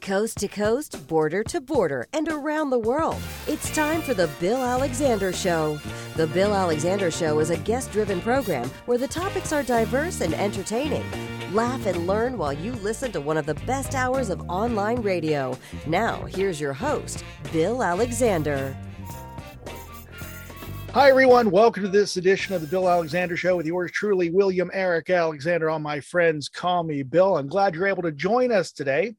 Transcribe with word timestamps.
Coast 0.00 0.38
to 0.38 0.48
coast, 0.48 1.06
border 1.08 1.44
to 1.44 1.60
border, 1.60 2.06
and 2.14 2.26
around 2.28 2.70
the 2.70 2.78
world, 2.78 3.18
it's 3.46 3.70
time 3.74 4.00
for 4.00 4.14
The 4.14 4.30
Bill 4.40 4.56
Alexander 4.56 5.30
Show. 5.30 5.78
The 6.16 6.26
Bill 6.26 6.54
Alexander 6.54 7.10
Show 7.10 7.38
is 7.38 7.50
a 7.50 7.58
guest 7.58 7.92
driven 7.92 8.22
program 8.22 8.70
where 8.86 8.96
the 8.96 9.06
topics 9.06 9.52
are 9.52 9.62
diverse 9.62 10.22
and 10.22 10.32
entertaining. 10.32 11.04
Laugh 11.52 11.84
and 11.84 12.06
learn 12.06 12.38
while 12.38 12.52
you 12.52 12.72
listen 12.76 13.12
to 13.12 13.20
one 13.20 13.36
of 13.36 13.44
the 13.44 13.54
best 13.66 13.94
hours 13.94 14.30
of 14.30 14.40
online 14.48 15.02
radio. 15.02 15.56
Now, 15.86 16.24
here's 16.24 16.58
your 16.58 16.72
host, 16.72 17.22
Bill 17.52 17.82
Alexander. 17.82 18.74
Hi, 20.94 21.10
everyone. 21.10 21.50
Welcome 21.50 21.82
to 21.82 21.90
this 21.90 22.16
edition 22.16 22.54
of 22.54 22.62
the 22.62 22.66
Bill 22.66 22.88
Alexander 22.88 23.36
Show 23.36 23.56
with 23.56 23.66
yours 23.66 23.92
truly, 23.92 24.30
William 24.30 24.70
Eric 24.72 25.10
Alexander. 25.10 25.68
All 25.68 25.78
my 25.78 26.00
friends 26.00 26.48
call 26.48 26.84
me 26.84 27.02
Bill. 27.02 27.36
I'm 27.36 27.48
glad 27.48 27.74
you're 27.74 27.86
able 27.86 28.02
to 28.02 28.12
join 28.12 28.50
us 28.50 28.72
today. 28.72 29.14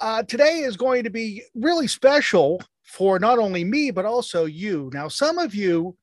Uh, 0.00 0.22
today 0.22 0.60
is 0.60 0.76
going 0.76 1.02
to 1.02 1.10
be 1.10 1.42
really 1.56 1.88
special 1.88 2.62
for 2.84 3.18
not 3.18 3.38
only 3.38 3.64
me, 3.64 3.90
but 3.90 4.04
also 4.04 4.44
you. 4.44 4.90
Now, 4.94 5.08
some 5.08 5.38
of 5.38 5.56
you 5.56 5.96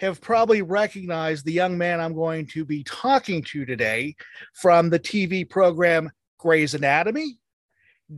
have 0.00 0.20
probably 0.20 0.60
recognized 0.60 1.44
the 1.44 1.52
young 1.52 1.78
man 1.78 1.98
I'm 1.98 2.14
going 2.14 2.46
to 2.48 2.64
be 2.66 2.84
talking 2.84 3.42
to 3.44 3.64
today 3.64 4.16
from 4.54 4.90
the 4.90 4.98
TV 4.98 5.48
program 5.48 6.10
Grey's 6.38 6.74
Anatomy, 6.74 7.38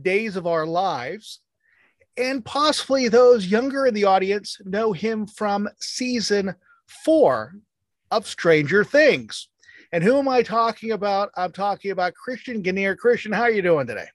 Days 0.01 0.35
of 0.35 0.47
Our 0.47 0.65
Lives, 0.65 1.39
and 2.17 2.43
possibly 2.43 3.07
those 3.07 3.47
younger 3.47 3.85
in 3.85 3.93
the 3.93 4.05
audience 4.05 4.57
know 4.65 4.91
him 4.91 5.27
from 5.27 5.69
season 5.79 6.55
four 6.87 7.53
of 8.11 8.27
Stranger 8.27 8.83
Things. 8.83 9.47
And 9.93 10.03
who 10.03 10.17
am 10.17 10.27
I 10.27 10.41
talking 10.41 10.91
about? 10.91 11.29
I'm 11.37 11.53
talking 11.53 11.91
about 11.91 12.15
Christian 12.15 12.61
Ganiere. 12.61 12.97
Christian, 12.97 13.31
how 13.31 13.43
are 13.43 13.51
you 13.51 13.61
doing 13.61 13.87
today? 13.87 14.07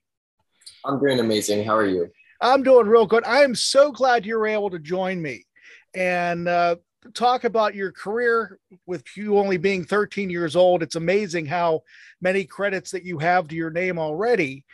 I'm 0.85 0.99
doing 0.99 1.19
amazing. 1.19 1.63
How 1.63 1.75
are 1.75 1.85
you? 1.85 2.09
I'm 2.41 2.63
doing 2.63 2.87
real 2.87 3.05
good. 3.05 3.23
I 3.25 3.43
am 3.43 3.55
so 3.55 3.91
glad 3.91 4.25
you 4.25 4.37
were 4.37 4.47
able 4.47 4.69
to 4.71 4.79
join 4.79 5.21
me 5.21 5.45
and 5.93 6.47
uh, 6.47 6.77
talk 7.13 7.43
about 7.43 7.75
your 7.75 7.91
career 7.91 8.59
with 8.85 9.03
you 9.15 9.37
only 9.37 9.57
being 9.57 9.83
13 9.83 10.29
years 10.29 10.55
old. 10.55 10.81
It's 10.81 10.95
amazing 10.95 11.45
how 11.45 11.81
many 12.21 12.45
credits 12.45 12.91
that 12.91 13.05
you 13.05 13.19
have 13.19 13.47
to 13.47 13.55
your 13.55 13.69
name 13.69 13.99
already, 13.99 14.65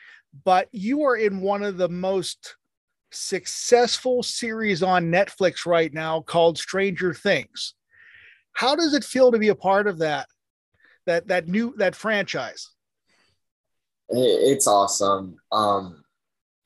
but 0.45 0.69
you 0.71 1.03
are 1.03 1.17
in 1.17 1.41
one 1.41 1.63
of 1.63 1.77
the 1.77 1.89
most 1.89 2.55
successful 3.11 4.23
series 4.23 4.83
on 4.83 5.11
Netflix 5.11 5.65
right 5.65 5.93
now 5.93 6.21
called 6.21 6.57
Stranger 6.57 7.13
Things. 7.13 7.73
How 8.53 8.75
does 8.75 8.93
it 8.93 9.03
feel 9.03 9.31
to 9.31 9.39
be 9.39 9.49
a 9.49 9.55
part 9.55 9.87
of 9.87 9.99
that? 9.99 10.27
That 11.05 11.27
that 11.27 11.47
new 11.47 11.73
that 11.77 11.95
franchise? 11.95 12.69
It's 14.09 14.67
awesome. 14.67 15.37
Um, 15.51 16.03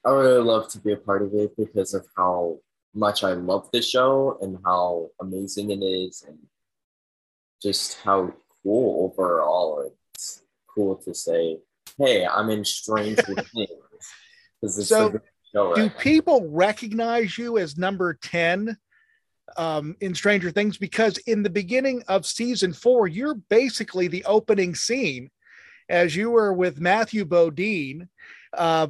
I 0.06 0.11
really 0.11 0.44
love 0.44 0.67
to 0.70 0.80
be 0.80 0.94
a 0.94 0.97
part 0.97 1.22
of 1.22 1.34
it 1.34 1.56
because 1.58 1.94
of 1.94 2.06
how 2.16 2.59
much 2.94 3.23
I 3.23 3.34
love 3.34 3.70
the 3.72 3.81
show 3.81 4.38
and 4.42 4.58
how 4.66 5.09
amazing 5.20 5.72
it 5.72 5.84
is, 5.84 6.23
and 6.28 6.38
just 7.62 8.00
how 8.02 8.34
cool 8.64 9.12
overall. 9.12 9.92
It's 10.14 10.44
cool 10.73 10.95
to 10.97 11.14
say, 11.14 11.59
"Hey, 11.97 12.25
I'm 12.25 12.50
in 12.50 12.66
Stranger 12.66 13.23
Things." 13.56 14.88
so, 14.88 15.09
right 15.09 15.22
do 15.75 15.89
people 15.89 16.47
recognize 16.50 17.38
you 17.38 17.58
as 17.58 17.78
number 17.78 18.14
ten 18.14 18.78
um, 19.58 19.95
in 20.00 20.16
Stranger 20.16 20.52
Things? 20.52 20.78
Because 20.78 21.17
in 21.19 21.44
the 21.44 21.50
beginning 21.50 22.03
of 22.08 22.25
season 22.25 22.73
four, 22.73 23.08
you're 23.08 23.36
basically 23.36 24.08
the 24.08 24.23
opening 24.25 24.75
scene 24.75 25.30
as 25.92 26.16
you 26.16 26.31
were 26.31 26.53
with 26.53 26.80
Matthew 26.80 27.25
Modine 27.25 28.08
uh, 28.58 28.88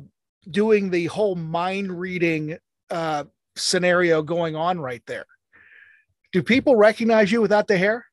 doing 0.50 0.92
the 0.92 1.08
whole 1.08 1.36
mind 1.36 2.00
reading 2.00 2.58
uh, 2.92 3.26
scenario 3.56 4.22
going 4.22 4.56
on 4.56 4.80
right 4.80 5.02
there. 5.08 5.26
Do 6.32 6.44
people 6.44 6.76
recognize 6.76 7.32
you 7.32 7.42
without 7.42 7.68
the 7.68 7.78
hair? 7.78 8.06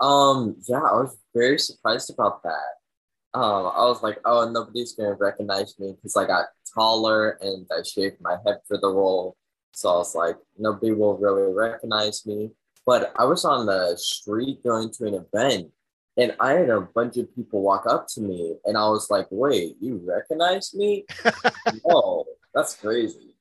Um, 0.00 0.56
yeah, 0.66 0.78
I 0.78 0.94
was 0.94 1.16
very 1.34 1.58
surprised 1.58 2.10
about 2.10 2.42
that. 2.42 3.38
Um, 3.38 3.70
I 3.76 3.84
was 3.84 4.02
like, 4.02 4.18
oh, 4.24 4.50
nobody's 4.50 4.94
gonna 4.94 5.14
recognize 5.14 5.78
me 5.78 5.92
because 5.94 6.16
I 6.16 6.26
got 6.26 6.46
taller 6.74 7.38
and 7.42 7.66
I 7.70 7.82
shaved 7.82 8.16
my 8.20 8.38
head 8.44 8.60
for 8.66 8.78
the 8.78 8.88
role. 8.88 9.36
So 9.72 9.90
I 9.90 9.96
was 9.98 10.14
like, 10.14 10.36
nobody 10.58 10.92
will 10.92 11.16
really 11.18 11.52
recognize 11.52 12.26
me. 12.26 12.50
But 12.86 13.12
I 13.16 13.24
was 13.24 13.44
on 13.44 13.66
the 13.66 13.94
street 13.96 14.64
going 14.64 14.90
to 14.94 15.06
an 15.06 15.14
event 15.14 15.70
and 16.20 16.36
I 16.38 16.52
had 16.52 16.68
a 16.68 16.82
bunch 16.82 17.16
of 17.16 17.34
people 17.34 17.62
walk 17.62 17.86
up 17.86 18.06
to 18.08 18.20
me, 18.20 18.56
and 18.66 18.76
I 18.76 18.86
was 18.88 19.10
like, 19.10 19.26
"Wait, 19.30 19.76
you 19.80 20.00
recognize 20.04 20.74
me? 20.74 21.06
Whoa, 21.82 22.26
that's 22.54 22.76
crazy." 22.76 23.36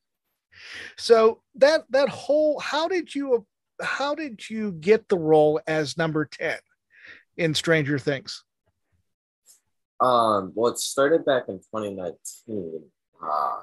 So 0.97 1.41
that 1.56 1.84
that 1.90 2.07
whole 2.07 2.57
how 2.59 2.88
did 2.88 3.13
you 3.13 3.45
how 3.81 4.16
did 4.16 4.50
you 4.50 4.72
get 4.72 5.09
the 5.09 5.17
role 5.17 5.59
as 5.67 5.97
number 5.97 6.25
ten 6.25 6.57
in 7.35 7.53
Stranger 7.53 8.00
Things? 8.00 8.44
Um, 10.00 10.53
well, 10.56 10.72
it 10.72 10.79
started 10.79 11.25
back 11.25 11.50
in 11.50 11.57
2019. 11.57 12.81
Uh, 13.22 13.59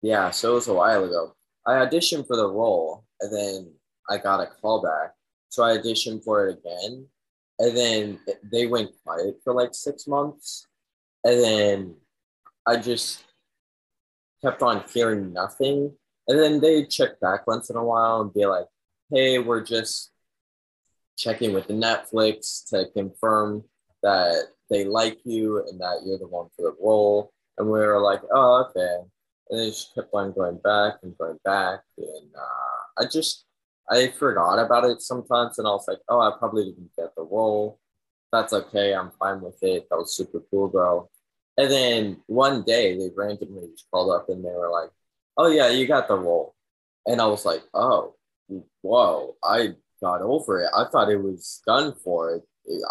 yeah, 0.00 0.30
so 0.30 0.52
it 0.52 0.54
was 0.54 0.68
a 0.68 0.74
while 0.74 1.04
ago. 1.04 1.34
I 1.66 1.72
auditioned 1.72 2.26
for 2.26 2.36
the 2.36 2.48
role, 2.48 3.04
and 3.20 3.30
then 3.30 3.72
I 4.08 4.16
got 4.16 4.40
a 4.40 4.46
call 4.46 4.82
back. 4.82 5.12
So 5.50 5.62
I 5.62 5.76
auditioned 5.76 6.24
for 6.24 6.48
it 6.48 6.58
again, 6.58 7.06
and 7.60 7.76
then 7.76 8.18
they 8.50 8.66
went 8.66 8.90
quiet 9.04 9.36
for 9.44 9.54
like 9.54 9.74
six 9.74 10.08
months. 10.08 10.66
And 11.22 11.44
then 11.44 11.94
i 12.66 12.76
just 12.76 13.24
kept 14.42 14.62
on 14.62 14.84
hearing 14.92 15.32
nothing. 15.32 15.92
And 16.26 16.38
then 16.38 16.60
they 16.60 16.86
check 16.86 17.20
back 17.20 17.46
once 17.46 17.70
in 17.70 17.76
a 17.76 17.84
while 17.84 18.22
and 18.22 18.32
be 18.32 18.46
like 18.46 18.66
hey 19.10 19.38
we're 19.38 19.64
just 19.64 20.12
checking 21.18 21.52
with 21.52 21.66
the 21.66 21.74
netflix 21.74 22.64
to 22.70 22.86
confirm 22.96 23.64
that 24.02 24.44
they 24.70 24.84
like 24.84 25.18
you 25.24 25.58
and 25.68 25.80
that 25.80 26.00
you're 26.06 26.18
the 26.18 26.26
one 26.26 26.48
for 26.56 26.62
the 26.62 26.76
role. 26.82 27.32
And 27.58 27.66
we 27.66 27.78
were 27.78 28.00
like 28.00 28.22
oh 28.32 28.66
okay. 28.70 28.96
And 29.50 29.60
they 29.60 29.68
just 29.68 29.94
kept 29.94 30.14
on 30.14 30.32
going 30.32 30.58
back 30.64 30.94
and 31.02 31.16
going 31.18 31.38
back. 31.44 31.80
And 31.98 32.30
uh, 32.34 33.02
i 33.02 33.04
just 33.06 33.44
I 33.90 34.08
forgot 34.08 34.58
about 34.58 34.84
it 34.84 35.02
sometimes, 35.02 35.58
and 35.58 35.66
I 35.66 35.72
was 35.72 35.86
like, 35.88 35.98
oh, 36.08 36.20
I 36.20 36.32
probably 36.38 36.66
didn't 36.66 36.90
get 36.96 37.14
the 37.16 37.22
role. 37.22 37.80
That's 38.32 38.52
okay. 38.52 38.94
I'm 38.94 39.10
fine 39.18 39.40
with 39.40 39.58
it. 39.62 39.88
That 39.90 39.96
was 39.96 40.14
super 40.14 40.40
cool, 40.50 40.68
bro. 40.68 41.10
And 41.56 41.70
then 41.70 42.22
one 42.26 42.62
day 42.62 42.96
they 42.96 43.10
randomly 43.14 43.68
just 43.72 43.86
called 43.90 44.12
up 44.12 44.28
and 44.28 44.44
they 44.44 44.50
were 44.50 44.70
like, 44.70 44.90
oh, 45.36 45.48
yeah, 45.48 45.68
you 45.68 45.86
got 45.86 46.06
the 46.06 46.14
role. 46.14 46.54
And 47.06 47.20
I 47.20 47.26
was 47.26 47.44
like, 47.44 47.62
oh, 47.74 48.14
whoa, 48.82 49.34
I 49.42 49.70
got 50.00 50.22
over 50.22 50.62
it. 50.62 50.70
I 50.74 50.84
thought 50.84 51.10
it 51.10 51.20
was 51.20 51.60
done 51.66 51.94
for 52.04 52.36
it. 52.36 52.44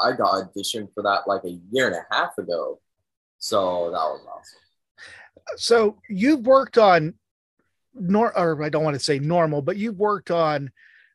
I 0.03 0.11
got 0.11 0.33
auditioned 0.33 0.93
for 0.93 1.03
that 1.03 1.21
like 1.25 1.45
a 1.45 1.57
year 1.71 1.87
and 1.87 1.95
a 1.95 2.05
half 2.13 2.37
ago. 2.37 2.81
So 3.37 3.91
that 3.91 3.97
was 3.97 4.21
awesome. 4.27 5.57
So 5.57 5.97
you've 6.09 6.45
worked 6.45 6.77
on 6.77 7.13
nor 7.93 8.37
or 8.37 8.61
I 8.63 8.69
don't 8.69 8.83
want 8.83 8.95
to 8.95 9.03
say 9.03 9.19
normal, 9.19 9.61
but 9.61 9.77
you've 9.77 9.97
worked 9.97 10.31
on 10.31 10.71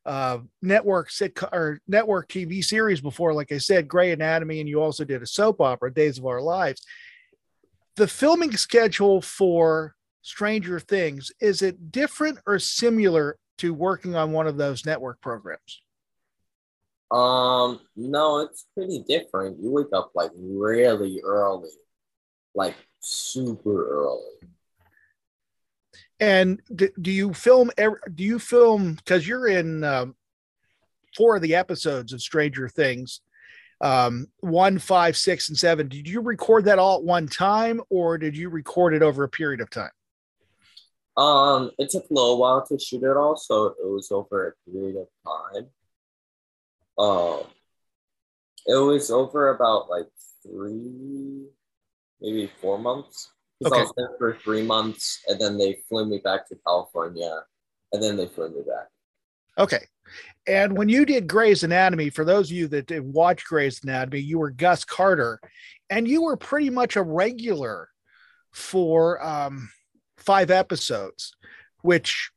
uh, 0.07 0.39
network 0.63 1.11
sitcom 1.11 1.53
or 1.53 1.81
network 1.89 2.29
TV 2.29 2.63
series 2.63 3.01
before, 3.01 3.33
like 3.33 3.53
I 3.53 3.59
said, 3.59 3.89
Grey 3.89 4.13
Anatomy, 4.13 4.61
and 4.61 4.69
you 4.69 4.83
also 4.83 5.05
did 5.05 5.23
a 5.23 5.27
soap 5.27 5.61
opera, 5.61 5.93
Days 5.93 6.19
of 6.19 6.27
Our 6.27 6.41
Lives. 6.41 6.83
The 7.97 8.09
filming 8.09 8.57
schedule 8.57 9.23
for 9.23 9.95
Stranger 10.23 10.81
Things 10.81 11.31
is 11.41 11.63
it 11.63 11.93
different 11.93 12.39
or 12.47 12.59
similar 12.59 13.39
to 13.59 13.73
working 13.73 14.17
on 14.17 14.33
one 14.33 14.47
of 14.47 14.57
those 14.57 14.85
network 14.85 15.21
programs? 15.21 15.83
Um, 17.11 17.81
no, 17.95 18.41
it's 18.41 18.67
pretty 18.75 19.05
different. 19.07 19.59
You 19.63 19.71
wake 19.71 19.93
up 19.93 20.11
like 20.15 20.33
really 20.37 21.21
early, 21.23 21.71
like 22.55 22.75
super 23.01 23.89
early. 23.89 24.49
And 26.21 26.61
do, 26.75 26.89
do 27.01 27.11
you 27.11 27.35
film? 27.35 27.71
Do 27.77 28.25
you 28.25 28.39
film 28.39 28.95
because 28.95 29.27
you're 29.27 29.49
in 29.49 29.83
um, 29.85 30.15
four 31.17 31.37
of 31.37 31.43
the 31.43 31.55
episodes 31.55 32.13
of 32.13 32.23
Stranger 32.23 32.69
Things, 32.69 33.21
um, 33.81 34.29
one, 34.41 34.79
five, 34.79 35.17
six, 35.17 35.49
and 35.49 35.59
seven? 35.59 35.89
Did 35.89 36.09
you 36.09 36.21
record 36.21 36.67
that 36.67 36.79
all 36.79 36.99
at 36.99 37.05
one 37.05 37.27
time, 37.27 37.81
or 37.91 38.17
did 38.19 38.37
you 38.37 38.49
record 38.49 38.95
it 38.95 39.03
over 39.03 39.25
a 39.25 39.29
period 39.29 39.61
of 39.61 39.71
time? 39.71 39.91
Um, 41.17 41.71
it 41.79 41.91
took 41.91 42.05
a 42.11 42.15
little 42.15 42.39
while 42.39 42.67
to 42.67 42.79
shoot 42.79 43.03
it 43.03 43.17
all, 43.17 43.37
so 43.37 43.67
it 43.67 43.77
was 43.87 44.11
over 44.11 44.49
a 44.49 44.71
period 44.71 44.97
of 44.97 45.09
time. 45.25 45.67
Um, 46.99 47.47
it 48.67 48.77
was 48.77 49.11
over 49.11 49.51
about 49.51 49.89
like 49.89 50.07
three, 50.43 51.47
maybe 52.21 52.51
four 52.61 52.79
months. 52.79 53.31
Okay. 53.65 53.79
I 53.79 53.83
was 53.83 53.93
there 53.97 54.11
for 54.19 54.39
three 54.43 54.63
months, 54.63 55.23
and 55.29 55.41
then 55.41 55.57
they 55.59 55.79
flew 55.89 56.07
me 56.07 56.19
back 56.23 56.49
to 56.49 56.57
California, 56.67 57.43
and 57.93 58.03
then 58.03 58.17
they 58.17 58.27
flew 58.27 58.49
me 58.49 58.63
back. 58.67 58.89
Okay. 59.59 59.87
And 60.47 60.77
when 60.77 60.89
you 60.89 61.07
did 61.07 61.27
Grey's 61.27 61.63
Anatomy, 61.63 62.11
for 62.11 62.25
those 62.25 62.51
of 62.51 62.57
you 62.57 62.69
that 62.69 62.87
did 62.87 63.03
watch 63.03 63.45
Grey's 63.45 63.83
Anatomy, 63.83 64.21
you 64.21 64.39
were 64.39 64.51
Gus 64.51 64.85
Carter, 64.85 65.41
and 65.89 66.07
you 66.07 66.23
were 66.23 66.37
pretty 66.37 66.71
much 66.71 66.97
a 66.97 67.03
regular 67.03 67.89
for 68.53 69.25
um, 69.25 69.71
five 70.19 70.51
episodes, 70.51 71.33
which 71.83 72.31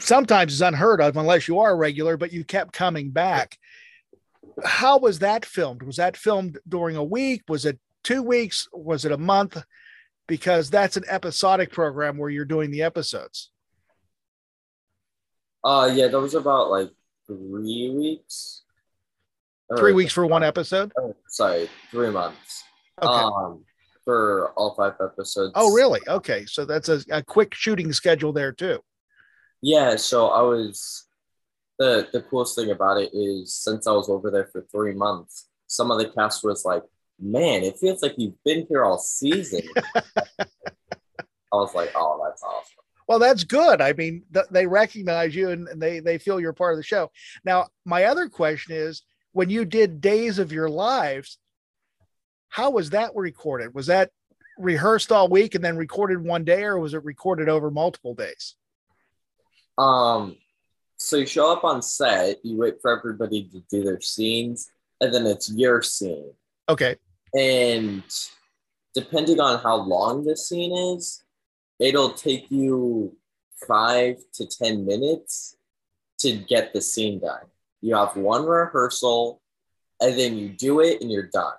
sometimes 0.00 0.52
is 0.52 0.62
unheard 0.62 1.00
of 1.00 1.16
unless 1.16 1.48
you 1.48 1.60
are 1.60 1.72
a 1.72 1.76
regular, 1.76 2.16
but 2.16 2.32
you 2.32 2.44
kept 2.44 2.72
coming 2.72 3.10
back. 3.10 3.56
How 4.64 4.98
was 4.98 5.20
that 5.20 5.46
filmed? 5.46 5.82
Was 5.82 5.96
that 5.96 6.16
filmed 6.16 6.58
during 6.68 6.96
a 6.96 7.04
week? 7.04 7.42
Was 7.48 7.64
it 7.64 7.78
two 8.02 8.22
weeks? 8.22 8.68
Was 8.72 9.04
it 9.04 9.12
a 9.12 9.18
month? 9.18 9.62
Because 10.28 10.70
that's 10.70 10.96
an 10.96 11.04
episodic 11.08 11.72
program 11.72 12.16
where 12.16 12.30
you're 12.30 12.44
doing 12.44 12.70
the 12.70 12.82
episodes. 12.82 13.50
Uh, 15.64 15.90
yeah, 15.92 16.08
that 16.08 16.20
was 16.20 16.34
about 16.34 16.70
like 16.70 16.90
three 17.26 17.90
weeks. 17.90 18.62
Three 19.76 19.92
weeks 19.92 20.12
for 20.12 20.26
one 20.26 20.42
episode. 20.42 20.92
Oh, 20.98 21.16
sorry, 21.28 21.68
three 21.90 22.10
months. 22.10 22.62
Okay. 23.02 23.10
Um, 23.10 23.64
for 24.04 24.50
all 24.56 24.74
five 24.74 24.94
episodes. 25.00 25.52
Oh, 25.54 25.72
really? 25.72 26.00
Okay, 26.06 26.44
so 26.46 26.64
that's 26.64 26.88
a, 26.88 27.00
a 27.10 27.22
quick 27.22 27.54
shooting 27.54 27.92
schedule 27.92 28.32
there 28.32 28.52
too. 28.52 28.80
Yeah, 29.62 29.96
so 29.96 30.28
I 30.28 30.42
was 30.42 31.06
the 31.78 32.08
the 32.12 32.22
coolest 32.22 32.56
thing 32.56 32.70
about 32.70 33.00
it 33.00 33.10
is 33.14 33.54
since 33.54 33.86
I 33.86 33.92
was 33.92 34.08
over 34.08 34.30
there 34.30 34.48
for 34.52 34.66
three 34.70 34.94
months, 34.94 35.48
some 35.68 35.90
of 35.90 35.98
the 35.98 36.08
cast 36.08 36.44
was 36.44 36.64
like, 36.64 36.82
"Man, 37.22 37.62
it 37.62 37.78
feels 37.78 38.02
like 38.02 38.14
you've 38.18 38.42
been 38.44 38.66
here 38.68 38.84
all 38.84 38.98
season." 38.98 39.62
I 40.38 40.46
was 41.52 41.74
like, 41.74 41.92
"Oh, 41.94 42.20
that's 42.24 42.42
awesome." 42.42 42.76
Well, 43.08 43.18
that's 43.18 43.44
good. 43.44 43.80
I 43.80 43.92
mean, 43.92 44.22
th- 44.32 44.46
they 44.50 44.66
recognize 44.66 45.34
you 45.34 45.50
and 45.50 45.68
they 45.76 46.00
they 46.00 46.18
feel 46.18 46.40
you're 46.40 46.52
part 46.52 46.72
of 46.72 46.78
the 46.78 46.82
show. 46.82 47.10
Now, 47.44 47.68
my 47.84 48.04
other 48.04 48.28
question 48.28 48.74
is, 48.74 49.02
when 49.32 49.50
you 49.50 49.64
did 49.64 50.00
Days 50.00 50.38
of 50.38 50.52
Your 50.52 50.68
Lives, 50.68 51.38
how 52.48 52.70
was 52.70 52.90
that 52.90 53.12
recorded? 53.14 53.74
Was 53.74 53.86
that 53.86 54.10
rehearsed 54.58 55.10
all 55.10 55.28
week 55.28 55.54
and 55.54 55.64
then 55.64 55.76
recorded 55.76 56.22
one 56.22 56.44
day, 56.44 56.64
or 56.64 56.78
was 56.78 56.94
it 56.94 57.04
recorded 57.04 57.48
over 57.48 57.70
multiple 57.70 58.14
days? 58.14 58.54
Um, 59.78 60.36
so 60.96 61.16
you 61.16 61.26
show 61.26 61.50
up 61.50 61.64
on 61.64 61.82
set, 61.82 62.44
you 62.44 62.56
wait 62.56 62.76
for 62.80 62.96
everybody 62.96 63.48
to 63.48 63.62
do 63.70 63.82
their 63.82 64.00
scenes, 64.00 64.70
and 65.00 65.12
then 65.12 65.26
it's 65.26 65.50
your 65.52 65.82
scene. 65.82 66.32
Okay. 66.68 66.96
And 67.34 68.02
depending 68.94 69.40
on 69.40 69.62
how 69.62 69.76
long 69.76 70.24
the 70.24 70.36
scene 70.36 70.96
is, 70.96 71.24
it'll 71.78 72.12
take 72.12 72.50
you 72.50 73.16
five 73.66 74.16
to 74.34 74.46
10 74.46 74.84
minutes 74.84 75.56
to 76.18 76.36
get 76.36 76.72
the 76.72 76.80
scene 76.80 77.20
done. 77.20 77.46
You 77.80 77.96
have 77.96 78.16
one 78.16 78.44
rehearsal, 78.44 79.40
and 80.00 80.18
then 80.18 80.36
you 80.36 80.50
do 80.50 80.80
it 80.80 81.00
and 81.00 81.10
you're 81.10 81.30
done. 81.32 81.54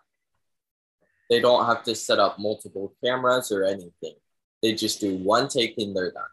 They 1.30 1.40
don't 1.40 1.66
have 1.66 1.84
to 1.84 1.96
set 1.96 2.20
up 2.20 2.38
multiple 2.40 2.94
cameras 3.04 3.52
or 3.52 3.64
anything. 3.64 4.16
They 4.62 4.74
just 4.74 5.02
do 5.02 5.16
one 5.18 5.48
take 5.48 5.78
and 5.78 5.96
they're 5.96 6.12
done. 6.12 6.24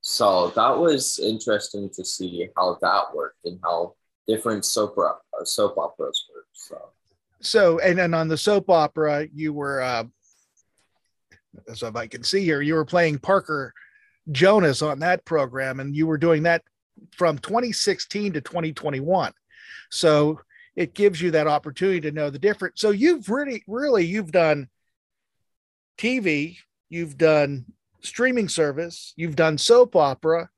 So 0.00 0.48
that 0.50 0.78
was 0.78 1.18
interesting 1.18 1.90
to 1.90 2.04
see 2.04 2.48
how 2.56 2.78
that 2.80 3.14
worked 3.14 3.44
and 3.44 3.58
how 3.62 3.94
different 4.26 4.64
soap 4.64 4.96
opera, 4.98 5.44
soap 5.44 5.76
operas 5.76 6.24
work. 6.32 6.46
So, 6.52 6.90
so 7.40 7.78
and 7.78 7.98
then 7.98 8.14
on 8.14 8.28
the 8.28 8.36
soap 8.36 8.70
opera, 8.70 9.26
you 9.32 9.52
were, 9.52 9.80
uh, 9.80 10.04
as 11.68 11.82
I 11.82 12.06
can 12.06 12.22
see 12.22 12.44
here, 12.44 12.60
you 12.60 12.74
were 12.74 12.84
playing 12.84 13.18
Parker 13.18 13.72
Jonas 14.30 14.82
on 14.82 14.98
that 15.00 15.24
program, 15.24 15.80
and 15.80 15.94
you 15.94 16.06
were 16.06 16.18
doing 16.18 16.42
that 16.44 16.62
from 17.12 17.38
2016 17.38 18.34
to 18.34 18.40
2021. 18.40 19.32
So 19.90 20.40
it 20.76 20.94
gives 20.94 21.20
you 21.20 21.30
that 21.32 21.46
opportunity 21.46 22.00
to 22.02 22.12
know 22.12 22.30
the 22.30 22.38
difference. 22.38 22.80
So 22.80 22.90
you've 22.90 23.28
really, 23.28 23.64
really, 23.66 24.04
you've 24.04 24.32
done 24.32 24.68
TV, 25.96 26.58
you've 26.88 27.18
done 27.18 27.64
streaming 28.00 28.48
service, 28.48 29.12
you've 29.16 29.36
done 29.36 29.58
soap 29.58 29.96
opera 29.96 30.50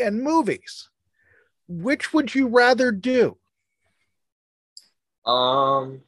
and 0.00 0.22
movies. 0.22 0.88
Which 1.68 2.14
would 2.14 2.34
you 2.34 2.48
rather 2.48 2.92
do? 2.92 3.36
Um, 5.26 6.00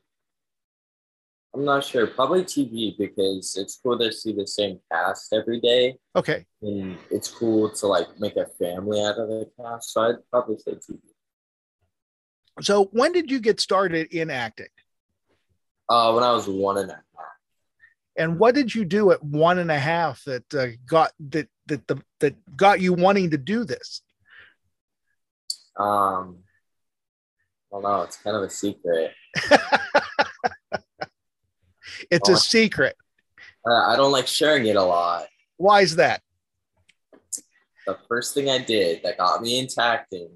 I'm 1.55 1.64
not 1.64 1.85
sure. 1.85 2.06
Probably 2.06 2.44
TV 2.44 2.97
because 2.97 3.56
it's 3.56 3.81
cool 3.82 3.99
to 3.99 4.12
see 4.12 4.32
the 4.32 4.47
same 4.47 4.79
cast 4.91 5.32
every 5.32 5.61
day. 5.61 5.97
Okay. 6.14 6.47
And 6.62 6.97
it's 7.11 7.29
cool 7.29 7.70
to 7.70 7.87
like 7.87 8.06
make 8.20 8.37
a 8.37 8.47
family 8.47 9.02
out 9.02 9.19
of 9.19 9.29
the 9.29 9.50
cast. 9.61 9.93
So 9.93 10.02
I'd 10.02 10.31
probably 10.31 10.58
say 10.58 10.73
TV. 10.73 10.99
So 12.61 12.85
when 12.93 13.12
did 13.12 13.31
you 13.31 13.41
get 13.41 13.58
started 13.58 14.12
in 14.12 14.31
acting? 14.31 14.69
Uh, 15.88 16.12
when 16.12 16.23
I 16.23 16.32
was 16.32 16.47
one 16.47 16.79
and 16.79 16.91
a 16.91 16.94
half. 16.94 17.05
And 18.17 18.38
what 18.38 18.55
did 18.55 18.75
you 18.75 18.85
do 18.85 19.11
at 19.12 19.23
one 19.23 19.58
and 19.58 19.70
a 19.70 19.79
half 19.79 20.23
that 20.25 20.55
uh, 20.55 20.67
got 20.87 21.11
that 21.31 21.49
that 21.67 21.87
the 21.87 22.03
that 22.20 22.35
got 22.56 22.81
you 22.81 22.93
wanting 22.93 23.31
to 23.31 23.38
do 23.38 23.64
this? 23.64 24.03
Um, 25.76 26.41
well, 27.70 27.82
no, 27.82 28.03
it's 28.03 28.17
kind 28.19 28.37
of 28.37 28.43
a 28.43 28.50
secret. 28.50 29.12
it's 32.10 32.28
a 32.28 32.36
secret. 32.36 32.96
Uh, 33.66 33.88
I 33.88 33.96
don't 33.96 34.12
like 34.12 34.26
sharing 34.26 34.66
it 34.66 34.76
a 34.76 34.82
lot. 34.82 35.26
Why 35.56 35.82
is 35.82 35.96
that? 35.96 36.22
The 37.86 37.98
first 38.08 38.34
thing 38.34 38.48
I 38.48 38.58
did 38.58 39.02
that 39.02 39.18
got 39.18 39.42
me 39.42 39.58
into 39.58 39.82
acting 39.82 40.30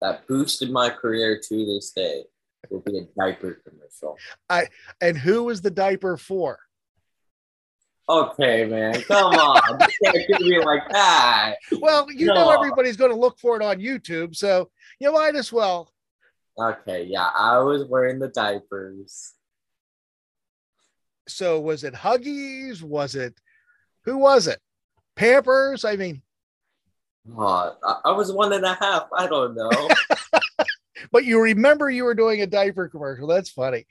that 0.00 0.26
boosted 0.26 0.70
my 0.70 0.90
career 0.90 1.40
to 1.48 1.66
this 1.66 1.90
day 1.90 2.24
will 2.70 2.80
be 2.80 2.98
a 2.98 3.02
diaper 3.18 3.60
commercial. 3.68 4.16
I 4.48 4.68
and 5.00 5.16
who 5.16 5.44
was 5.44 5.60
the 5.60 5.70
diaper 5.70 6.16
for? 6.16 6.58
Okay, 8.08 8.64
man, 8.64 9.00
come 9.02 9.34
on, 9.34 9.78
you 10.02 10.12
can't 10.12 10.28
give 10.28 10.40
me 10.40 10.64
like 10.64 10.88
that. 10.90 11.54
Well, 11.80 12.10
you 12.10 12.26
no. 12.26 12.34
know 12.34 12.50
everybody's 12.50 12.96
going 12.96 13.12
to 13.12 13.16
look 13.16 13.38
for 13.38 13.56
it 13.56 13.62
on 13.62 13.78
YouTube, 13.78 14.34
so 14.34 14.68
you 14.98 15.12
might 15.12 15.36
as 15.36 15.52
well. 15.52 15.92
Okay, 16.58 17.04
yeah, 17.04 17.30
I 17.36 17.58
was 17.58 17.84
wearing 17.84 18.18
the 18.18 18.28
diapers. 18.28 19.34
So 21.32 21.60
was 21.60 21.84
it 21.84 21.94
Huggies? 21.94 22.82
Was 22.82 23.14
it 23.14 23.34
who 24.04 24.18
was 24.18 24.46
it? 24.46 24.60
Pampers? 25.16 25.84
I 25.84 25.96
mean, 25.96 26.22
Oh, 27.36 27.76
I 28.04 28.12
was 28.12 28.32
one 28.32 28.52
and 28.52 28.64
a 28.64 28.74
half. 28.74 29.08
I 29.16 29.26
don't 29.26 29.54
know. 29.54 29.88
but 31.12 31.24
you 31.24 31.40
remember 31.40 31.90
you 31.90 32.04
were 32.04 32.14
doing 32.14 32.42
a 32.42 32.46
diaper 32.46 32.88
commercial. 32.88 33.26
That's 33.26 33.50
funny. 33.50 33.86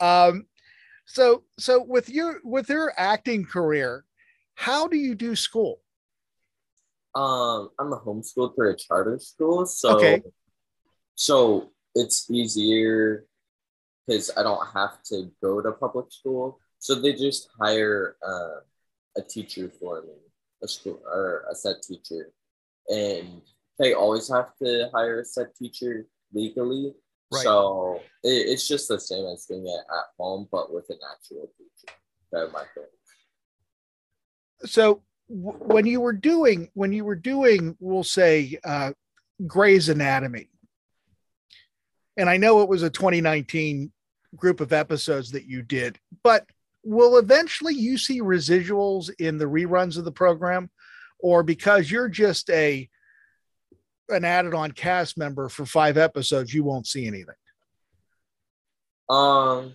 Um, 0.00 0.46
so 1.06 1.44
so 1.58 1.82
with 1.82 2.08
your 2.08 2.40
with 2.44 2.68
your 2.68 2.92
acting 2.96 3.44
career, 3.44 4.04
how 4.54 4.88
do 4.88 4.96
you 4.96 5.14
do 5.14 5.36
school? 5.36 5.80
Um, 7.14 7.70
I'm 7.78 7.92
a 7.92 8.00
homeschooled 8.00 8.54
through 8.54 8.72
a 8.72 8.76
charter 8.76 9.18
school, 9.18 9.66
so 9.66 9.96
okay. 9.96 10.22
so 11.14 11.70
it's 11.94 12.30
easier 12.30 13.26
because 14.06 14.30
I 14.36 14.42
don't 14.42 14.66
have 14.74 15.02
to 15.04 15.30
go 15.42 15.60
to 15.60 15.72
public 15.72 16.10
school. 16.10 16.58
So 16.82 16.96
they 16.96 17.12
just 17.12 17.48
hire 17.60 18.16
uh, 18.26 18.60
a 19.16 19.22
teacher 19.22 19.70
for 19.80 20.02
me, 20.02 20.14
a 20.62 20.68
school 20.68 21.00
or 21.06 21.44
a 21.50 21.54
set 21.54 21.82
teacher 21.82 22.32
and 22.88 23.42
they 23.78 23.94
always 23.94 24.28
have 24.28 24.54
to 24.62 24.90
hire 24.92 25.20
a 25.20 25.24
set 25.24 25.54
teacher 25.56 26.06
legally. 26.32 26.94
Right. 27.32 27.42
So 27.42 28.00
it, 28.22 28.48
it's 28.48 28.68
just 28.68 28.88
the 28.88 29.00
same 29.00 29.24
as 29.26 29.46
doing 29.46 29.66
it 29.66 29.80
at 29.90 30.04
home, 30.18 30.48
but 30.50 30.72
with 30.72 30.86
an 30.90 30.98
actual 31.12 31.50
teacher. 31.56 31.96
That 32.32 32.52
my 32.52 32.64
thing. 32.74 32.84
So 34.64 35.02
w- 35.28 35.58
when 35.58 35.86
you 35.86 36.00
were 36.00 36.12
doing 36.12 36.70
when 36.74 36.92
you 36.92 37.04
were 37.04 37.16
doing, 37.16 37.76
we'll 37.78 38.04
say, 38.04 38.58
uh, 38.64 38.92
Grey's 39.46 39.88
Anatomy, 39.88 40.48
and 42.16 42.28
I 42.30 42.36
know 42.36 42.62
it 42.62 42.68
was 42.68 42.82
a 42.82 42.90
2019 42.90 43.92
group 44.36 44.60
of 44.60 44.72
episodes 44.72 45.32
that 45.32 45.44
you 45.44 45.62
did, 45.62 45.98
but 46.22 46.46
will 46.84 47.18
eventually 47.18 47.74
you 47.74 47.96
see 47.96 48.20
residuals 48.20 49.10
in 49.18 49.38
the 49.38 49.44
reruns 49.44 49.96
of 49.96 50.04
the 50.04 50.12
program 50.12 50.70
or 51.20 51.42
because 51.42 51.90
you're 51.90 52.08
just 52.08 52.50
a 52.50 52.88
an 54.08 54.24
added 54.24 54.52
on 54.52 54.72
cast 54.72 55.16
member 55.16 55.48
for 55.48 55.64
five 55.64 55.96
episodes, 55.96 56.52
you 56.52 56.64
won't 56.64 56.86
see 56.86 57.06
anything? 57.06 57.34
Um, 59.08 59.74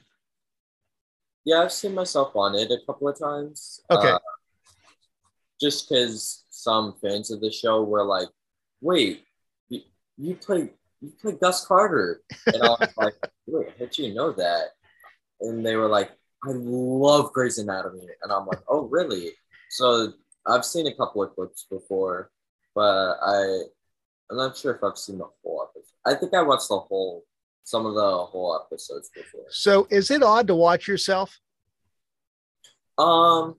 yeah, 1.46 1.62
I've 1.62 1.72
seen 1.72 1.96
myself 1.96 2.36
on 2.36 2.56
it 2.56 2.72
a 2.72 2.78
couple 2.86 3.08
of 3.08 3.18
times. 3.18 3.82
Okay. 3.90 4.10
Uh, 4.10 4.20
just 5.60 5.90
because 5.90 6.46
some 6.50 6.96
fans 7.02 7.32
of 7.32 7.42
the 7.42 7.52
show 7.52 7.84
were 7.84 8.04
like, 8.04 8.28
"Wait, 8.82 9.24
you, 9.70 9.82
you 10.18 10.36
play 10.36 10.70
you 11.02 11.12
play 11.20 11.34
Gus 11.34 11.66
Carter," 11.66 12.22
and 12.46 12.62
I 12.62 12.68
was 12.68 12.94
like, 12.98 13.16
"Wait, 13.48 13.70
how 13.70 13.86
did 13.86 13.98
you 13.98 14.14
know 14.14 14.32
that?" 14.34 14.66
And 15.42 15.66
they 15.66 15.76
were 15.76 15.88
like, 15.88 16.12
"I 16.46 16.52
love 16.52 17.34
Grey's 17.34 17.58
Anatomy," 17.58 18.08
and 18.22 18.32
I'm 18.32 18.46
like, 18.46 18.60
"Oh, 18.68 18.84
really?" 18.88 19.32
So 19.70 20.14
I've 20.46 20.66
seen 20.66 20.88
a 20.88 20.96
couple 20.96 21.24
of 21.24 21.36
clips 21.36 21.66
before, 21.70 22.32
but 22.76 23.18
I 23.22 23.62
I'm 24.30 24.38
not 24.38 24.58
sure 24.58 24.76
if 24.76 24.84
I've 24.84 24.98
seen 24.98 25.18
the 25.18 25.28
whole 25.44 25.68
episode. 25.70 25.94
I 26.06 26.16
think 26.20 26.34
I 26.34 26.42
watched 26.42 26.70
the 26.70 26.80
whole 26.80 27.24
some 27.64 27.86
of 27.86 27.96
the 27.96 28.02
whole 28.02 28.62
episodes 28.66 29.10
before. 29.14 29.46
So 29.50 29.88
is 29.90 30.10
it 30.10 30.24
odd 30.24 30.48
to 30.48 30.56
watch 30.56 30.88
yourself? 30.88 31.38
Um, 32.98 33.56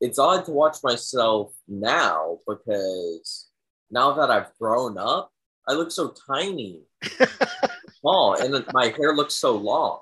it's 0.00 0.18
odd 0.18 0.44
to 0.46 0.50
watch 0.50 0.78
myself 0.82 1.52
now 1.68 2.38
because 2.46 3.48
now 3.90 4.12
that 4.14 4.30
I've 4.30 4.56
grown 4.58 4.98
up, 4.98 5.30
I 5.68 5.72
look 5.72 5.90
so 5.90 6.12
tiny, 6.28 6.82
small, 8.00 8.34
and 8.34 8.64
my 8.72 8.86
hair 8.96 9.14
looks 9.14 9.34
so 9.34 9.56
long. 9.56 10.00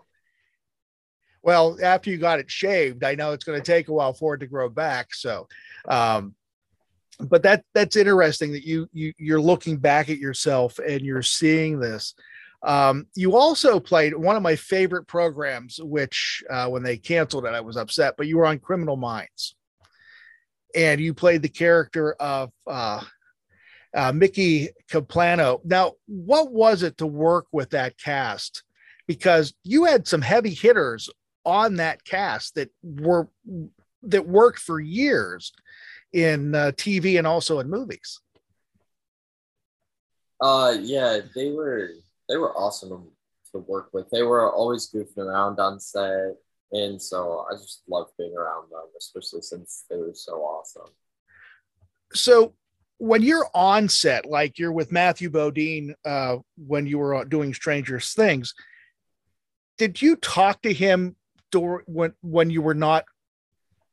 Well, 1.45 1.77
after 1.83 2.09
you 2.09 2.17
got 2.17 2.41
it 2.41 2.51
shaved, 2.51 3.05
I 3.05 3.15
know 3.15 3.33
it's 3.33 3.45
going 3.45 3.61
to 3.61 3.65
take 3.65 3.89
a 3.89 3.93
while 3.93 4.15
for 4.15 4.35
it 4.35 4.39
to 4.39 4.47
grow 4.47 4.71
back. 4.71 5.13
So, 5.13 5.47
um, 5.87 6.35
but 7.21 7.43
that 7.43 7.65
that's 7.75 7.97
interesting 7.97 8.53
that 8.53 8.65
you 8.65 8.89
you 8.95 9.13
you're 9.19 9.41
looking 9.41 9.77
back 9.77 10.09
at 10.09 10.17
yourself 10.17 10.79
and 10.79 11.03
you're 11.03 11.23
seeing 11.23 11.79
this. 11.79 12.15
Um, 12.63 13.09
you 13.15 13.37
also 13.37 13.79
played 13.79 14.17
one 14.17 14.37
of 14.37 14.43
my 14.43 14.57
favorite 14.57 15.07
programs, 15.07 15.79
which 15.79 16.43
uh, 16.51 16.69
when 16.69 16.83
they 16.83 16.97
canceled 16.97 17.45
it, 17.45 17.53
I 17.53 17.61
was 17.61 17.77
upset. 17.77 18.15
But 18.17 18.27
you 18.27 18.39
were 18.39 18.47
on 18.47 18.59
Criminal 18.59 18.97
Minds, 18.97 19.55
and 20.75 20.99
you 20.99 21.13
played 21.13 21.43
the 21.43 21.51
character 21.51 22.15
of 22.15 22.53
uh, 22.67 23.03
uh, 23.95 24.13
Mickey 24.13 24.71
Caplano. 24.91 25.61
Now, 25.63 25.93
what 26.07 26.51
was 26.51 26.83
it 26.83 26.97
to 26.99 27.07
work 27.07 27.49
with 27.53 27.71
that 27.71 27.99
cast? 27.99 28.63
Because 29.07 29.53
you 29.63 29.85
had 29.85 30.09
some 30.09 30.23
heavy 30.23 30.55
hitters 30.55 31.11
on 31.45 31.77
that 31.77 32.05
cast 32.05 32.55
that 32.55 32.71
were 32.83 33.29
that 34.03 34.27
worked 34.27 34.59
for 34.59 34.81
years 34.81 35.53
in 36.13 36.55
uh, 36.55 36.73
TV 36.75 37.19
and 37.19 37.27
also 37.27 37.59
in 37.59 37.69
movies. 37.69 38.21
Uh, 40.41 40.77
yeah, 40.81 41.21
they 41.35 41.51
were 41.51 41.91
they 42.29 42.37
were 42.37 42.57
awesome 42.57 43.09
to 43.53 43.59
work 43.59 43.91
with. 43.93 44.09
They 44.11 44.23
were 44.23 44.53
always 44.53 44.91
goofing 44.91 45.19
around 45.19 45.59
on 45.59 45.81
set, 45.81 46.37
and 46.73 47.01
so 47.01 47.47
I 47.51 47.55
just 47.55 47.83
loved 47.89 48.13
being 48.19 48.35
around 48.37 48.71
them, 48.71 48.85
especially 48.99 49.43
since 49.43 49.85
they 49.89 49.97
were 49.97 50.13
so 50.15 50.41
awesome. 50.43 50.91
So, 52.13 52.55
when 52.99 53.23
you're 53.23 53.49
on 53.55 53.89
set, 53.89 54.27
like 54.27 54.59
you're 54.59 54.73
with 54.73 54.93
Matthew 54.93 55.31
Modine 55.31 55.95
uh, 56.05 56.37
when 56.57 56.87
you 56.87 56.99
were 56.99 57.25
doing 57.25 57.55
Stranger 57.55 58.01
Things, 58.01 58.55
did 59.79 60.01
you 60.01 60.17
talk 60.17 60.63
to 60.63 60.73
him 60.73 61.17
during 61.55 61.85
when 61.87 62.13
when 62.21 62.51
you 62.51 62.61
were 62.61 62.75
not 62.75 63.05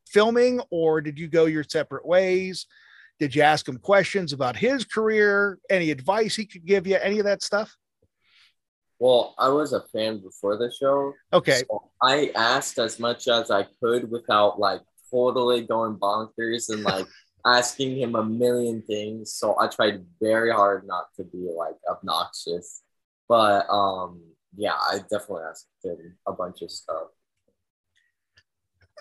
filming, 0.07 0.61
or 0.71 0.99
did 0.99 1.19
you 1.19 1.27
go 1.27 1.45
your 1.45 1.63
separate 1.63 2.05
ways? 2.05 2.65
Did 3.19 3.35
you 3.35 3.43
ask 3.43 3.67
him 3.67 3.77
questions 3.77 4.33
about 4.33 4.55
his 4.55 4.83
career? 4.83 5.59
Any 5.69 5.91
advice 5.91 6.35
he 6.35 6.45
could 6.45 6.65
give 6.65 6.87
you? 6.87 6.97
Any 6.97 7.19
of 7.19 7.25
that 7.25 7.43
stuff? 7.43 7.75
Well, 8.99 9.35
I 9.37 9.49
was 9.49 9.73
a 9.73 9.81
fan 9.93 10.21
before 10.21 10.57
the 10.57 10.71
show. 10.71 11.13
Okay. 11.31 11.61
So 11.69 11.91
I 12.01 12.31
asked 12.35 12.79
as 12.79 12.99
much 12.99 13.27
as 13.27 13.51
I 13.51 13.67
could 13.79 14.09
without 14.09 14.59
like 14.59 14.81
totally 15.11 15.61
going 15.61 15.97
bonkers 15.97 16.69
and 16.69 16.83
like 16.83 17.05
asking 17.45 17.97
him 17.97 18.15
a 18.15 18.23
million 18.23 18.81
things. 18.81 19.33
So 19.33 19.55
I 19.59 19.67
tried 19.67 20.03
very 20.19 20.51
hard 20.51 20.87
not 20.87 21.05
to 21.17 21.23
be 21.23 21.47
like 21.55 21.75
obnoxious. 21.89 22.81
But 23.29 23.69
um 23.69 24.21
yeah, 24.55 24.73
I 24.73 24.97
definitely 24.97 25.43
asked 25.49 25.67
him 25.83 26.17
a 26.27 26.33
bunch 26.33 26.61
of 26.63 26.71
stuff. 26.71 27.07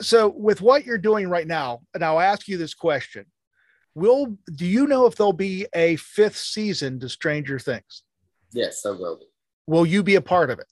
So 0.00 0.28
with 0.28 0.60
what 0.60 0.84
you're 0.84 0.98
doing 0.98 1.28
right 1.28 1.46
now, 1.46 1.80
and 1.94 2.04
I'll 2.04 2.20
ask 2.20 2.48
you 2.48 2.56
this 2.56 2.74
question. 2.74 3.26
Will 3.94 4.38
do 4.54 4.66
you 4.66 4.86
know 4.86 5.06
if 5.06 5.16
there'll 5.16 5.32
be 5.32 5.66
a 5.74 5.96
fifth 5.96 6.36
season 6.38 7.00
to 7.00 7.08
Stranger 7.08 7.58
Things? 7.58 8.02
Yes, 8.52 8.86
I 8.86 8.90
will 8.90 9.18
be. 9.18 9.26
Will 9.66 9.84
you 9.84 10.02
be 10.02 10.14
a 10.14 10.20
part 10.22 10.50
of 10.50 10.58
it? 10.58 10.66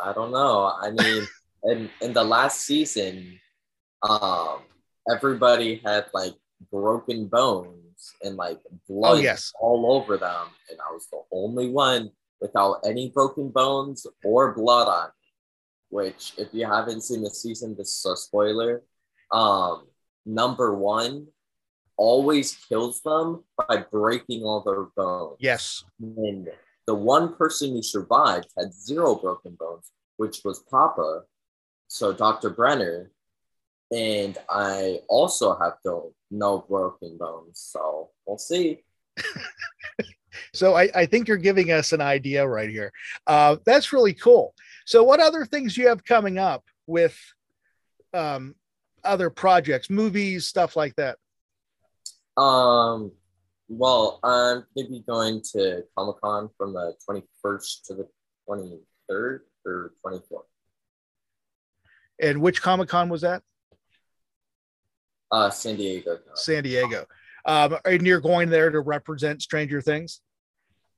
I 0.00 0.12
don't 0.12 0.30
know. 0.32 0.72
I 0.80 0.90
mean, 0.90 1.26
in 1.64 1.90
in 2.00 2.12
the 2.12 2.24
last 2.24 2.62
season, 2.62 3.38
um, 4.02 4.60
everybody 5.10 5.80
had 5.84 6.06
like 6.14 6.34
broken 6.70 7.26
bones 7.26 8.12
and 8.22 8.36
like 8.36 8.60
blood 8.88 9.18
Oh, 9.18 9.20
yes. 9.20 9.52
all 9.60 9.92
over 9.92 10.16
them, 10.16 10.46
and 10.70 10.78
I 10.80 10.92
was 10.92 11.08
the 11.10 11.22
only 11.32 11.68
one 11.68 12.10
without 12.40 12.80
any 12.84 13.10
broken 13.10 13.48
bones 13.50 14.06
or 14.24 14.54
blood 14.54 14.88
on. 14.88 15.10
Which, 15.96 16.34
if 16.36 16.48
you 16.52 16.66
haven't 16.66 17.04
seen 17.04 17.22
the 17.22 17.30
season, 17.30 17.74
this 17.74 17.88
is 17.88 18.04
a 18.04 18.18
spoiler. 18.18 18.82
Um, 19.32 19.86
number 20.26 20.74
one 20.74 21.28
always 21.96 22.54
kills 22.68 23.00
them 23.00 23.44
by 23.56 23.78
breaking 23.90 24.42
all 24.42 24.60
their 24.60 24.88
bones. 24.94 25.38
Yes. 25.40 25.84
And 25.98 26.50
the 26.86 26.94
one 26.94 27.34
person 27.34 27.70
who 27.70 27.82
survived 27.82 28.48
had 28.58 28.74
zero 28.74 29.14
broken 29.14 29.56
bones, 29.58 29.90
which 30.18 30.42
was 30.44 30.58
Papa, 30.70 31.22
so 31.88 32.12
Dr. 32.12 32.50
Brenner. 32.50 33.10
And 33.90 34.36
I 34.50 35.00
also 35.08 35.58
have 35.58 35.78
no, 35.82 36.12
no 36.30 36.58
broken 36.58 37.16
bones. 37.16 37.58
So 37.72 38.10
we'll 38.26 38.36
see. 38.36 38.84
So 40.52 40.74
I, 40.74 40.88
I 40.94 41.06
think 41.06 41.28
you're 41.28 41.36
giving 41.36 41.70
us 41.70 41.92
an 41.92 42.00
idea 42.00 42.46
right 42.46 42.70
here. 42.70 42.92
Uh, 43.26 43.56
that's 43.64 43.92
really 43.92 44.14
cool. 44.14 44.54
So 44.86 45.02
what 45.02 45.18
other 45.18 45.44
things 45.44 45.76
you 45.76 45.88
have 45.88 46.04
coming 46.04 46.38
up 46.38 46.64
with 46.86 47.18
um, 48.14 48.54
other 49.04 49.30
projects, 49.30 49.90
movies, 49.90 50.46
stuff 50.46 50.76
like 50.76 50.94
that? 50.94 51.18
Um, 52.40 53.10
well, 53.68 54.20
I'm 54.22 54.64
maybe 54.76 55.02
going 55.06 55.42
to 55.52 55.82
Comic 55.98 56.20
Con 56.22 56.50
from 56.56 56.72
the 56.72 56.94
21st 57.08 57.82
to 57.86 57.94
the 57.94 58.08
23rd 58.48 59.40
or 59.66 59.92
24th. 60.06 60.20
And 62.22 62.40
which 62.40 62.62
Comic 62.62 62.88
Con 62.88 63.08
was 63.08 63.22
that? 63.22 63.42
Uh, 65.32 65.50
San 65.50 65.76
Diego. 65.76 66.18
San 66.34 66.62
Diego. 66.62 67.06
Um, 67.44 67.76
and 67.84 68.06
you're 68.06 68.20
going 68.20 68.50
there 68.50 68.70
to 68.70 68.80
represent 68.80 69.42
Stranger 69.42 69.80
Things? 69.80 70.20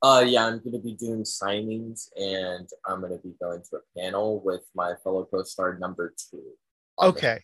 Uh, 0.01 0.23
yeah, 0.25 0.45
I'm 0.45 0.59
going 0.59 0.71
to 0.71 0.79
be 0.79 0.93
doing 0.93 1.23
signings 1.23 2.07
and 2.15 2.67
I'm 2.87 3.01
going 3.01 3.11
to 3.11 3.19
be 3.19 3.33
going 3.41 3.61
to 3.69 3.77
a 3.77 3.99
panel 3.99 4.41
with 4.43 4.61
my 4.73 4.93
fellow 5.03 5.27
co-star 5.29 5.77
number 5.77 6.13
two. 6.31 6.41
Okay. 7.01 7.41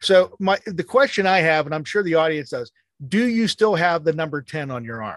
So 0.00 0.36
my 0.38 0.58
the 0.66 0.84
question 0.84 1.26
I 1.26 1.38
have, 1.40 1.64
and 1.64 1.74
I'm 1.74 1.84
sure 1.84 2.02
the 2.02 2.16
audience 2.16 2.50
does, 2.50 2.70
do 3.06 3.26
you 3.26 3.48
still 3.48 3.74
have 3.74 4.04
the 4.04 4.12
number 4.12 4.42
10 4.42 4.70
on 4.70 4.84
your 4.84 5.02
arm? 5.02 5.16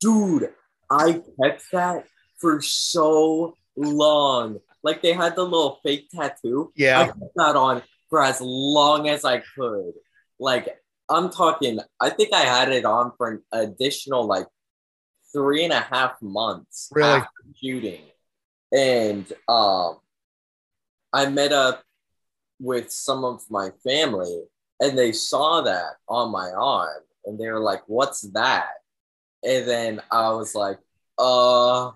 Dude, 0.00 0.50
I 0.90 1.22
kept 1.42 1.64
that 1.72 2.06
for 2.38 2.62
so 2.62 3.56
long. 3.76 4.60
Like 4.82 5.02
they 5.02 5.12
had 5.12 5.34
the 5.34 5.42
little 5.42 5.80
fake 5.82 6.08
tattoo. 6.10 6.72
Yeah. 6.76 7.00
I 7.00 7.06
kept 7.06 7.18
that 7.36 7.56
on 7.56 7.82
for 8.10 8.22
as 8.22 8.40
long 8.40 9.08
as 9.08 9.24
I 9.24 9.42
could. 9.56 9.92
Like 10.38 10.78
I'm 11.08 11.30
talking, 11.30 11.80
I 12.00 12.10
think 12.10 12.32
I 12.32 12.40
had 12.40 12.70
it 12.70 12.84
on 12.84 13.12
for 13.16 13.30
an 13.30 13.42
additional 13.52 14.26
like 14.26 14.46
three 15.34 15.64
and 15.64 15.72
a 15.72 15.80
half 15.80 16.20
months 16.22 16.88
Really? 16.92 17.10
after 17.10 17.28
shooting. 17.60 18.02
And 18.72 19.30
um 19.48 19.98
I 21.12 21.26
met 21.28 21.52
up 21.52 21.82
with 22.60 22.90
some 22.90 23.24
of 23.24 23.42
my 23.50 23.70
family 23.84 24.44
and 24.80 24.96
they 24.98 25.12
saw 25.12 25.60
that 25.62 25.96
on 26.08 26.30
my 26.30 26.50
arm 26.50 27.02
and 27.26 27.38
they 27.38 27.48
were 27.50 27.60
like, 27.60 27.82
What's 27.86 28.22
that? 28.32 28.68
And 29.42 29.68
then 29.68 30.00
I 30.10 30.30
was 30.30 30.54
like, 30.54 30.78
uh 31.18 31.90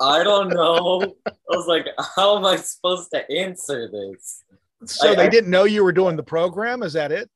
I 0.00 0.24
don't 0.24 0.48
know. 0.48 1.14
I 1.26 1.32
was 1.56 1.66
like, 1.68 1.86
how 2.16 2.36
am 2.38 2.44
I 2.44 2.56
supposed 2.56 3.10
to 3.12 3.30
answer 3.30 3.88
this? 3.88 4.42
So 4.84 5.10
I- 5.10 5.14
they 5.14 5.26
I- 5.26 5.28
didn't 5.28 5.50
know 5.50 5.64
you 5.64 5.84
were 5.84 5.92
doing 5.92 6.16
the 6.16 6.22
program. 6.24 6.82
Is 6.82 6.94
that 6.94 7.12
it? 7.12 7.30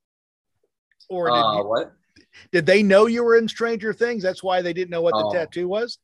Or 1.09 1.27
did, 1.31 1.35
Uh, 1.37 1.57
you, 1.59 1.65
what? 1.65 1.93
Did 2.53 2.67
they 2.67 2.83
know 2.83 3.07
you 3.07 3.23
were 3.25 3.37
in 3.37 3.49
Stranger 3.49 3.93
Things? 3.93 4.23
That's 4.23 4.43
why 4.43 4.63
they 4.63 4.73
didn't 4.73 4.91
know 4.91 5.03
what 5.03 5.15
the 5.15 5.25
Oh. 5.25 5.33
tattoo 5.33 5.69
was. 5.69 5.99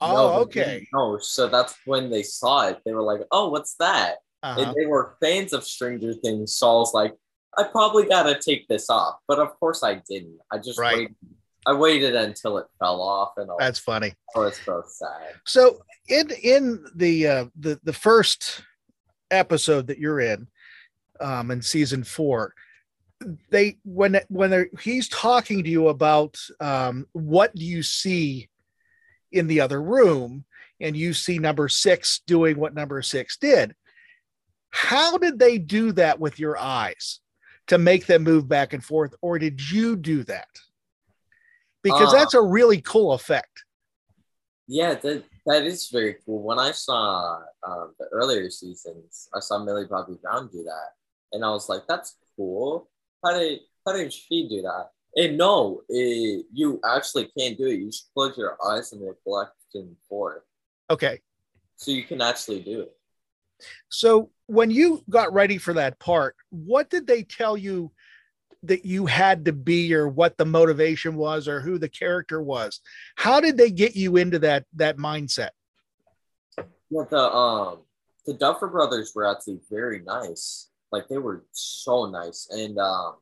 Oh, 0.00 0.30
they 0.30 0.40
okay. 0.60 0.86
didn't. 0.92 1.22
So 1.22 1.48
that's 1.48 1.74
when 1.84 2.10
they 2.10 2.22
saw 2.22 2.66
it. 2.68 2.80
They 2.84 2.92
were 2.92 3.02
like, 3.02 3.20
oh, 3.30 3.50
what's 3.50 3.74
that? 3.74 4.16
Uh-huh. 4.42 4.60
And 4.60 4.74
they 4.76 4.86
were 4.86 5.16
fans 5.20 5.52
of 5.52 5.62
Stranger 5.64 6.12
Things. 6.14 6.56
Saul's 6.56 6.92
like, 6.92 7.14
I 7.56 7.64
probably 7.64 8.06
got 8.06 8.24
to 8.24 8.38
take 8.40 8.66
this 8.66 8.90
off. 8.90 9.16
But 9.28 9.38
of 9.38 9.50
course 9.60 9.82
I 9.84 10.02
didn't. 10.08 10.38
I 10.50 10.58
just 10.58 10.78
Right. 10.78 10.96
waited. 10.96 11.16
I 11.64 11.74
waited 11.74 12.16
until 12.16 12.58
it 12.58 12.66
fell 12.80 13.00
off 13.00 13.34
and 13.36 13.48
I 13.48 13.54
That's 13.60 13.78
funny. 13.78 14.14
was 14.34 14.58
so 14.64 14.82
sad. 14.84 15.34
So 15.46 15.82
in 16.08 16.30
in 16.42 16.84
the 16.96 17.28
uh, 17.28 17.44
the 17.60 17.78
the 17.84 17.92
first 17.92 18.62
episode 19.30 19.86
that 19.86 19.98
you're 19.98 20.18
in, 20.18 20.48
um, 21.20 21.52
in 21.52 21.62
season 21.62 22.02
four, 22.02 22.52
they 23.50 23.78
when 23.84 24.20
when 24.28 24.50
they're, 24.50 24.68
he's 24.80 25.08
talking 25.08 25.64
to 25.64 25.70
you 25.70 25.88
about 25.88 26.38
um, 26.60 27.06
what 27.12 27.56
you 27.56 27.82
see 27.82 28.48
in 29.30 29.46
the 29.46 29.60
other 29.60 29.82
room, 29.82 30.44
and 30.80 30.96
you 30.96 31.12
see 31.12 31.38
number 31.38 31.68
six 31.68 32.20
doing 32.26 32.58
what 32.58 32.74
number 32.74 33.00
six 33.02 33.36
did. 33.36 33.74
How 34.70 35.18
did 35.18 35.38
they 35.38 35.58
do 35.58 35.92
that 35.92 36.18
with 36.18 36.38
your 36.38 36.58
eyes 36.58 37.20
to 37.68 37.78
make 37.78 38.06
them 38.06 38.22
move 38.22 38.48
back 38.48 38.72
and 38.72 38.84
forth, 38.84 39.14
or 39.20 39.38
did 39.38 39.70
you 39.70 39.96
do 39.96 40.24
that? 40.24 40.48
Because 41.82 42.12
Uh, 42.12 42.18
that's 42.18 42.34
a 42.34 42.42
really 42.42 42.80
cool 42.80 43.12
effect. 43.12 43.64
Yeah, 44.66 44.94
the, 44.94 45.22
That 45.46 45.64
is 45.64 45.88
very 45.88 46.16
cool. 46.24 46.42
When 46.42 46.58
I 46.58 46.70
saw 46.70 47.40
um, 47.66 47.94
the 47.98 48.06
earlier 48.12 48.48
seasons, 48.48 49.28
I 49.34 49.40
saw 49.40 49.58
Millie 49.58 49.86
Bobby 49.86 50.14
Brown 50.22 50.48
do 50.52 50.62
that, 50.62 50.90
and 51.32 51.44
I 51.44 51.50
was 51.50 51.68
like, 51.68 51.82
"That's 51.88 52.16
cool. 52.36 52.88
How 53.24 53.38
did 53.38 53.60
how 53.86 53.92
did 53.92 54.12
she 54.12 54.48
do 54.48 54.62
that?" 54.62 54.90
And 55.14 55.36
no, 55.36 55.82
it, 55.88 56.46
you 56.52 56.80
actually 56.84 57.30
can't 57.36 57.58
do 57.58 57.66
it. 57.66 57.80
You 57.80 57.86
just 57.86 58.10
close 58.14 58.36
your 58.36 58.56
eyes 58.66 58.92
and 58.92 59.06
reflect 59.06 59.52
in 59.74 59.94
forth. 60.08 60.42
Okay. 60.90 61.20
So 61.76 61.90
you 61.90 62.04
can 62.04 62.20
actually 62.20 62.60
do 62.60 62.82
it. 62.82 62.96
So 63.90 64.30
when 64.46 64.70
you 64.70 65.04
got 65.08 65.32
ready 65.32 65.58
for 65.58 65.74
that 65.74 65.98
part, 65.98 66.36
what 66.50 66.90
did 66.90 67.06
they 67.06 67.22
tell 67.22 67.56
you 67.56 67.92
that 68.64 68.84
you 68.84 69.06
had 69.06 69.44
to 69.46 69.52
be 69.52 69.92
or 69.94 70.08
what 70.08 70.38
the 70.38 70.44
motivation 70.44 71.16
was 71.16 71.48
or 71.48 71.60
who 71.60 71.78
the 71.78 71.88
character 71.88 72.40
was? 72.40 72.80
How 73.16 73.40
did 73.40 73.56
they 73.56 73.70
get 73.70 73.96
you 73.96 74.16
into 74.16 74.38
that 74.40 74.64
that 74.74 74.96
mindset? 74.96 75.50
Well, 76.90 77.06
the 77.10 77.32
um 77.32 77.78
the 78.26 78.34
Duffer 78.34 78.68
brothers 78.68 79.12
were 79.14 79.26
actually 79.26 79.60
very 79.70 80.00
nice. 80.00 80.68
Like 80.92 81.08
they 81.08 81.18
were 81.18 81.44
so 81.52 82.06
nice. 82.06 82.48
And 82.50 82.78
um 82.78 83.16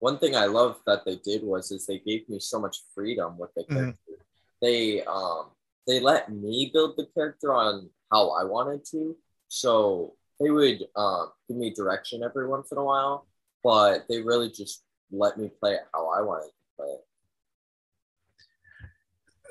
one 0.00 0.18
thing 0.18 0.36
I 0.36 0.46
love 0.46 0.80
that 0.86 1.04
they 1.04 1.16
did 1.16 1.42
was 1.42 1.70
is 1.70 1.86
they 1.86 1.98
gave 1.98 2.28
me 2.28 2.40
so 2.40 2.60
much 2.60 2.78
freedom 2.94 3.38
with 3.38 3.54
the 3.54 3.62
mm-hmm. 3.62 3.74
character. 3.74 4.00
Mm-hmm. 4.10 4.66
They 4.66 5.04
um 5.04 5.50
they 5.86 6.00
let 6.00 6.32
me 6.32 6.70
build 6.72 6.96
the 6.96 7.06
character 7.14 7.52
on 7.52 7.90
how 8.10 8.30
I 8.30 8.44
wanted 8.44 8.84
to. 8.92 9.16
So 9.48 10.14
they 10.40 10.50
would 10.50 10.84
um, 10.96 11.30
give 11.48 11.56
me 11.56 11.72
direction 11.72 12.22
every 12.22 12.48
once 12.48 12.72
in 12.72 12.78
a 12.78 12.84
while, 12.84 13.26
but 13.62 14.06
they 14.08 14.22
really 14.22 14.50
just 14.50 14.82
let 15.10 15.38
me 15.38 15.50
play 15.60 15.74
it 15.74 15.82
how 15.92 16.08
I 16.08 16.22
wanted 16.22 16.48
to 16.48 16.52
play 16.76 16.88
it. 16.88 17.04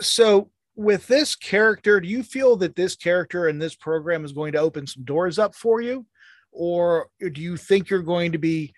So, 0.01 0.50
with 0.75 1.05
this 1.07 1.36
character, 1.36 2.01
do 2.01 2.07
you 2.07 2.24
feel 2.24 2.55
that 2.57 2.75
this 2.75 2.95
character 2.95 3.48
and 3.48 3.62
this 3.62 3.75
program 3.75 4.25
is 4.25 4.31
going 4.31 4.53
to 4.53 4.60
open 4.60 4.88
some 4.88 5.03
doors 5.03 5.38
up 5.38 5.53
for 5.55 5.81
you? 5.81 6.05
Or 6.53 7.10
do 7.19 7.41
you 7.41 7.57
think 7.57 7.89
you're 7.89 8.03
going 8.03 8.33
to 8.33 8.38
be, 8.38 8.74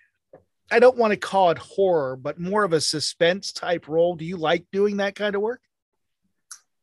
I 0.70 0.78
don't 0.78 0.96
want 0.96 1.12
to 1.12 1.16
call 1.16 1.50
it 1.50 1.58
horror, 1.58 2.16
but 2.16 2.40
more 2.40 2.64
of 2.64 2.72
a 2.72 2.80
suspense 2.80 3.52
type 3.52 3.86
role? 3.86 4.16
Do 4.16 4.24
you 4.24 4.36
like 4.36 4.64
doing 4.72 4.96
that 4.96 5.14
kind 5.14 5.34
of 5.34 5.42
work? 5.42 5.60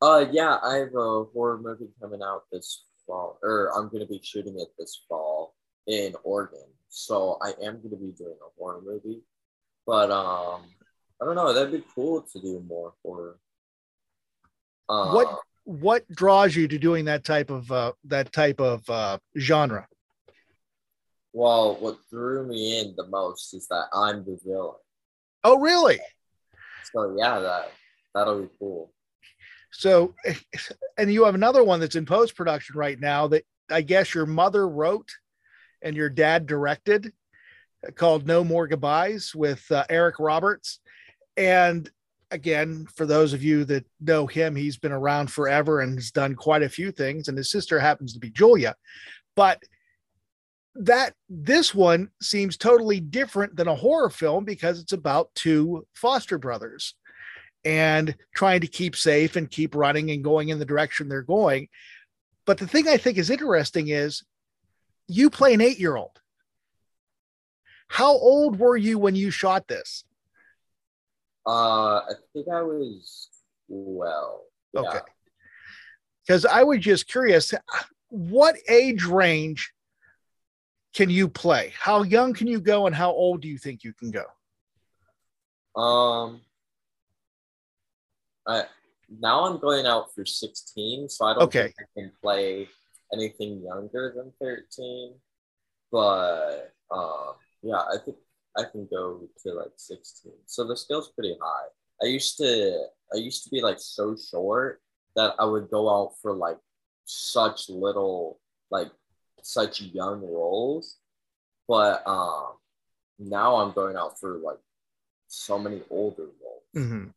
Uh, 0.01 0.25
yeah, 0.31 0.57
I 0.61 0.75
have 0.75 0.93
a 0.95 1.23
horror 1.23 1.59
movie 1.61 1.89
coming 2.01 2.21
out 2.21 2.43
this 2.51 2.83
fall, 3.07 3.39
or 3.41 3.71
I'm 3.75 3.89
going 3.89 4.05
to 4.05 4.07
be 4.07 4.19
shooting 4.21 4.59
it 4.59 4.67
this 4.77 5.01
fall 5.07 5.55
in 5.87 6.13
Oregon. 6.23 6.65
So 6.89 7.37
I 7.41 7.49
am 7.63 7.77
going 7.77 7.89
to 7.89 7.95
be 7.95 8.11
doing 8.11 8.35
a 8.39 8.59
horror 8.59 8.81
movie, 8.85 9.21
but 9.87 10.11
um, 10.11 10.61
I 11.21 11.25
don't 11.25 11.35
know. 11.35 11.53
That'd 11.53 11.71
be 11.71 11.83
cool 11.95 12.21
to 12.21 12.41
do 12.41 12.63
more 12.67 12.93
horror. 13.03 13.39
Uh, 14.87 15.11
what 15.11 15.39
what 15.63 16.11
draws 16.11 16.55
you 16.55 16.67
to 16.67 16.77
doing 16.77 17.05
that 17.05 17.23
type 17.23 17.49
of 17.49 17.71
uh, 17.71 17.93
that 18.03 18.31
type 18.33 18.59
of 18.59 18.87
uh, 18.89 19.17
genre? 19.39 19.87
Well, 21.33 21.77
what 21.79 21.97
drew 22.11 22.47
me 22.47 22.79
in 22.79 22.95
the 22.95 23.07
most 23.07 23.53
is 23.55 23.67
that 23.67 23.85
I'm 23.91 24.23
the 24.23 24.39
villain. 24.45 24.75
Oh, 25.43 25.59
really? 25.59 25.99
So 26.93 27.15
yeah, 27.17 27.39
that 27.39 27.71
that'll 28.13 28.43
be 28.43 28.49
cool. 28.59 28.93
So, 29.71 30.13
and 30.97 31.11
you 31.11 31.25
have 31.25 31.35
another 31.35 31.63
one 31.63 31.79
that's 31.79 31.95
in 31.95 32.05
post 32.05 32.35
production 32.35 32.77
right 32.77 32.99
now 32.99 33.27
that 33.27 33.43
I 33.69 33.81
guess 33.81 34.13
your 34.13 34.27
mother 34.27 34.69
wrote 34.69 35.09
and 35.81 35.95
your 35.95 36.09
dad 36.09 36.45
directed 36.45 37.11
uh, 37.85 37.91
called 37.91 38.27
No 38.27 38.43
More 38.43 38.67
Goodbyes 38.67 39.33
with 39.35 39.69
uh, 39.71 39.85
Eric 39.89 40.19
Roberts. 40.19 40.79
And 41.35 41.89
again, 42.29 42.85
for 42.95 43.07
those 43.07 43.33
of 43.33 43.43
you 43.43 43.65
that 43.65 43.85
know 43.99 44.27
him, 44.27 44.55
he's 44.55 44.77
been 44.77 44.91
around 44.91 45.31
forever 45.31 45.81
and 45.81 45.95
has 45.95 46.11
done 46.11 46.35
quite 46.35 46.61
a 46.61 46.69
few 46.69 46.91
things. 46.91 47.27
And 47.27 47.37
his 47.37 47.49
sister 47.49 47.79
happens 47.79 48.13
to 48.13 48.19
be 48.19 48.29
Julia. 48.29 48.75
But 49.35 49.63
that 50.75 51.13
this 51.29 51.73
one 51.73 52.09
seems 52.21 52.57
totally 52.57 52.99
different 52.99 53.55
than 53.55 53.67
a 53.67 53.75
horror 53.75 54.09
film 54.09 54.43
because 54.43 54.79
it's 54.79 54.93
about 54.93 55.33
two 55.35 55.85
foster 55.93 56.37
brothers 56.37 56.95
and 57.63 58.15
trying 58.35 58.61
to 58.61 58.67
keep 58.67 58.95
safe 58.95 59.35
and 59.35 59.49
keep 59.49 59.75
running 59.75 60.11
and 60.11 60.23
going 60.23 60.49
in 60.49 60.59
the 60.59 60.65
direction 60.65 61.07
they're 61.07 61.21
going. 61.21 61.67
But 62.45 62.57
the 62.57 62.67
thing 62.67 62.87
I 62.87 62.97
think 62.97 63.17
is 63.17 63.29
interesting 63.29 63.87
is 63.87 64.23
you 65.07 65.29
play 65.29 65.53
an 65.53 65.61
eight 65.61 65.79
year 65.79 65.95
old. 65.95 66.19
How 67.87 68.11
old 68.11 68.59
were 68.59 68.75
you 68.75 68.97
when 68.97 69.15
you 69.15 69.29
shot 69.29 69.67
this? 69.67 70.03
Uh, 71.45 71.99
I 71.99 72.13
think 72.33 72.47
I 72.51 72.61
was 72.61 73.29
12. 73.67 74.39
Yeah. 74.73 74.79
Okay. 74.79 74.99
Because 76.25 76.45
I 76.45 76.63
was 76.63 76.79
just 76.79 77.07
curious, 77.07 77.53
what 78.07 78.55
age 78.67 79.03
range 79.05 79.73
can 80.93 81.09
you 81.09 81.27
play? 81.27 81.73
How 81.77 82.03
young 82.03 82.33
can 82.33 82.47
you 82.47 82.59
go, 82.59 82.87
and 82.87 82.95
how 82.95 83.11
old 83.11 83.41
do 83.41 83.47
you 83.47 83.57
think 83.57 83.83
you 83.83 83.93
can 83.93 84.11
go? 84.11 84.25
Um, 85.79 86.41
I 88.47 88.65
now 89.19 89.45
I'm 89.45 89.59
going 89.59 89.85
out 89.85 90.13
for 90.13 90.25
16, 90.25 91.09
so 91.09 91.25
I 91.25 91.33
don't 91.33 91.43
okay. 91.43 91.63
think 91.63 91.75
I 91.79 91.99
can 91.99 92.11
play 92.21 92.67
anything 93.13 93.61
younger 93.63 94.13
than 94.15 94.31
13. 94.41 95.13
But 95.91 96.73
um, 96.91 97.33
yeah, 97.61 97.81
I 97.81 97.97
think 98.03 98.17
I 98.57 98.63
can 98.63 98.87
go 98.91 99.21
to 99.43 99.53
like 99.53 99.71
16. 99.77 100.31
So 100.45 100.67
the 100.67 100.77
skill's 100.77 101.11
pretty 101.11 101.35
high. 101.41 101.67
I 102.01 102.07
used 102.07 102.37
to 102.37 102.87
I 103.13 103.17
used 103.17 103.43
to 103.43 103.49
be 103.49 103.61
like 103.61 103.77
so 103.79 104.15
short 104.15 104.81
that 105.15 105.35
I 105.39 105.45
would 105.45 105.69
go 105.69 105.89
out 105.89 106.13
for 106.21 106.33
like 106.33 106.57
such 107.05 107.69
little 107.69 108.39
like 108.71 108.89
such 109.45 109.81
young 109.81 110.21
roles. 110.21 110.97
But 111.67 112.05
um 112.07 112.53
now 113.19 113.57
I'm 113.57 113.71
going 113.71 113.95
out 113.95 114.19
for 114.19 114.37
like 114.37 114.57
so 115.27 115.57
many 115.57 115.81
older 115.89 116.23
roles. 116.23 116.63
Mm-hmm 116.75 117.09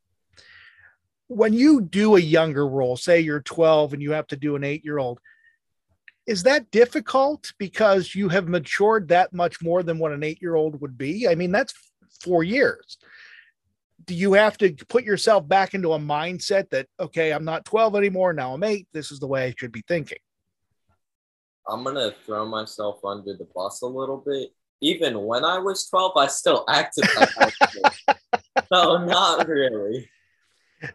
when 1.29 1.53
you 1.53 1.81
do 1.81 2.17
a 2.17 2.21
younger 2.21 2.67
role, 2.67 2.97
say 2.97 3.21
you're 3.21 3.41
12 3.41 3.95
and 3.95 4.03
you 4.03 4.13
have 4.13 4.27
to 4.29 4.37
do 4.37 4.57
an 4.57 4.65
eight 4.65 4.85
year 4.85 4.99
old, 4.99 5.19
is 6.27 6.43
that 6.45 6.71
difficult 6.71 7.53
because 7.59 8.15
you 8.15 8.29
have 8.29 8.49
matured 8.49 9.09
that 9.09 9.33
much 9.33 9.63
more 9.63 9.83
than 9.83 9.99
what 9.99 10.13
an 10.13 10.23
eight 10.23 10.41
year 10.43 10.55
old 10.55 10.81
would 10.81 10.99
be? 10.99 11.29
I 11.29 11.35
mean, 11.35 11.53
that's 11.53 11.75
four 12.23 12.43
years. 12.43 12.99
Do 14.05 14.15
you 14.15 14.35
have 14.35 14.59
to 14.59 14.73
put 14.89 15.05
yourself 15.05 15.49
back 15.49 15.75
into 15.75 15.93
a 15.93 15.99
mindset 15.99 16.71
that, 16.71 16.87
okay, 17.01 17.33
I'm 17.33 17.45
not 17.45 17.65
12 17.65 17.97
anymore. 17.97 18.33
Now 18.33 18.55
I'm 18.55 18.63
eight. 18.63 18.87
This 18.93 19.11
is 19.11 19.19
the 19.19 19.27
way 19.27 19.47
I 19.47 19.55
should 19.57 19.73
be 19.73 19.83
thinking? 19.89 20.19
I'm 21.69 21.85
to 21.85 22.15
throw 22.25 22.47
myself 22.47 23.05
under 23.05 23.35
the 23.35 23.47
bus 23.55 23.83
a 23.83 23.87
little 23.87 24.23
bit. 24.25 24.51
Even 24.81 25.21
when 25.23 25.45
I 25.45 25.59
was 25.59 25.89
12, 25.89 26.13
I 26.17 26.27
still 26.27 26.65
acted 26.69 27.07
like 27.17 27.55
no, 28.71 29.05
not 29.05 29.49
really. 29.49 30.09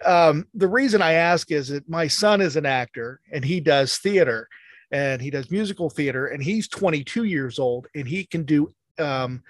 Um, 0.05 0.47
the 0.53 0.67
reason 0.67 1.01
I 1.01 1.13
ask 1.13 1.51
is 1.51 1.69
that 1.69 1.89
my 1.89 2.07
son 2.07 2.41
is 2.41 2.55
an 2.55 2.65
actor 2.65 3.19
and 3.31 3.43
he 3.43 3.59
does 3.59 3.97
theater 3.97 4.47
and 4.91 5.21
he 5.21 5.29
does 5.29 5.49
musical 5.49 5.89
theater 5.89 6.27
and 6.27 6.43
he's 6.43 6.67
22 6.67 7.23
years 7.23 7.57
old 7.57 7.87
and 7.95 8.07
he 8.07 8.23
can 8.25 8.43
do 8.43 8.69
um, 8.99 9.41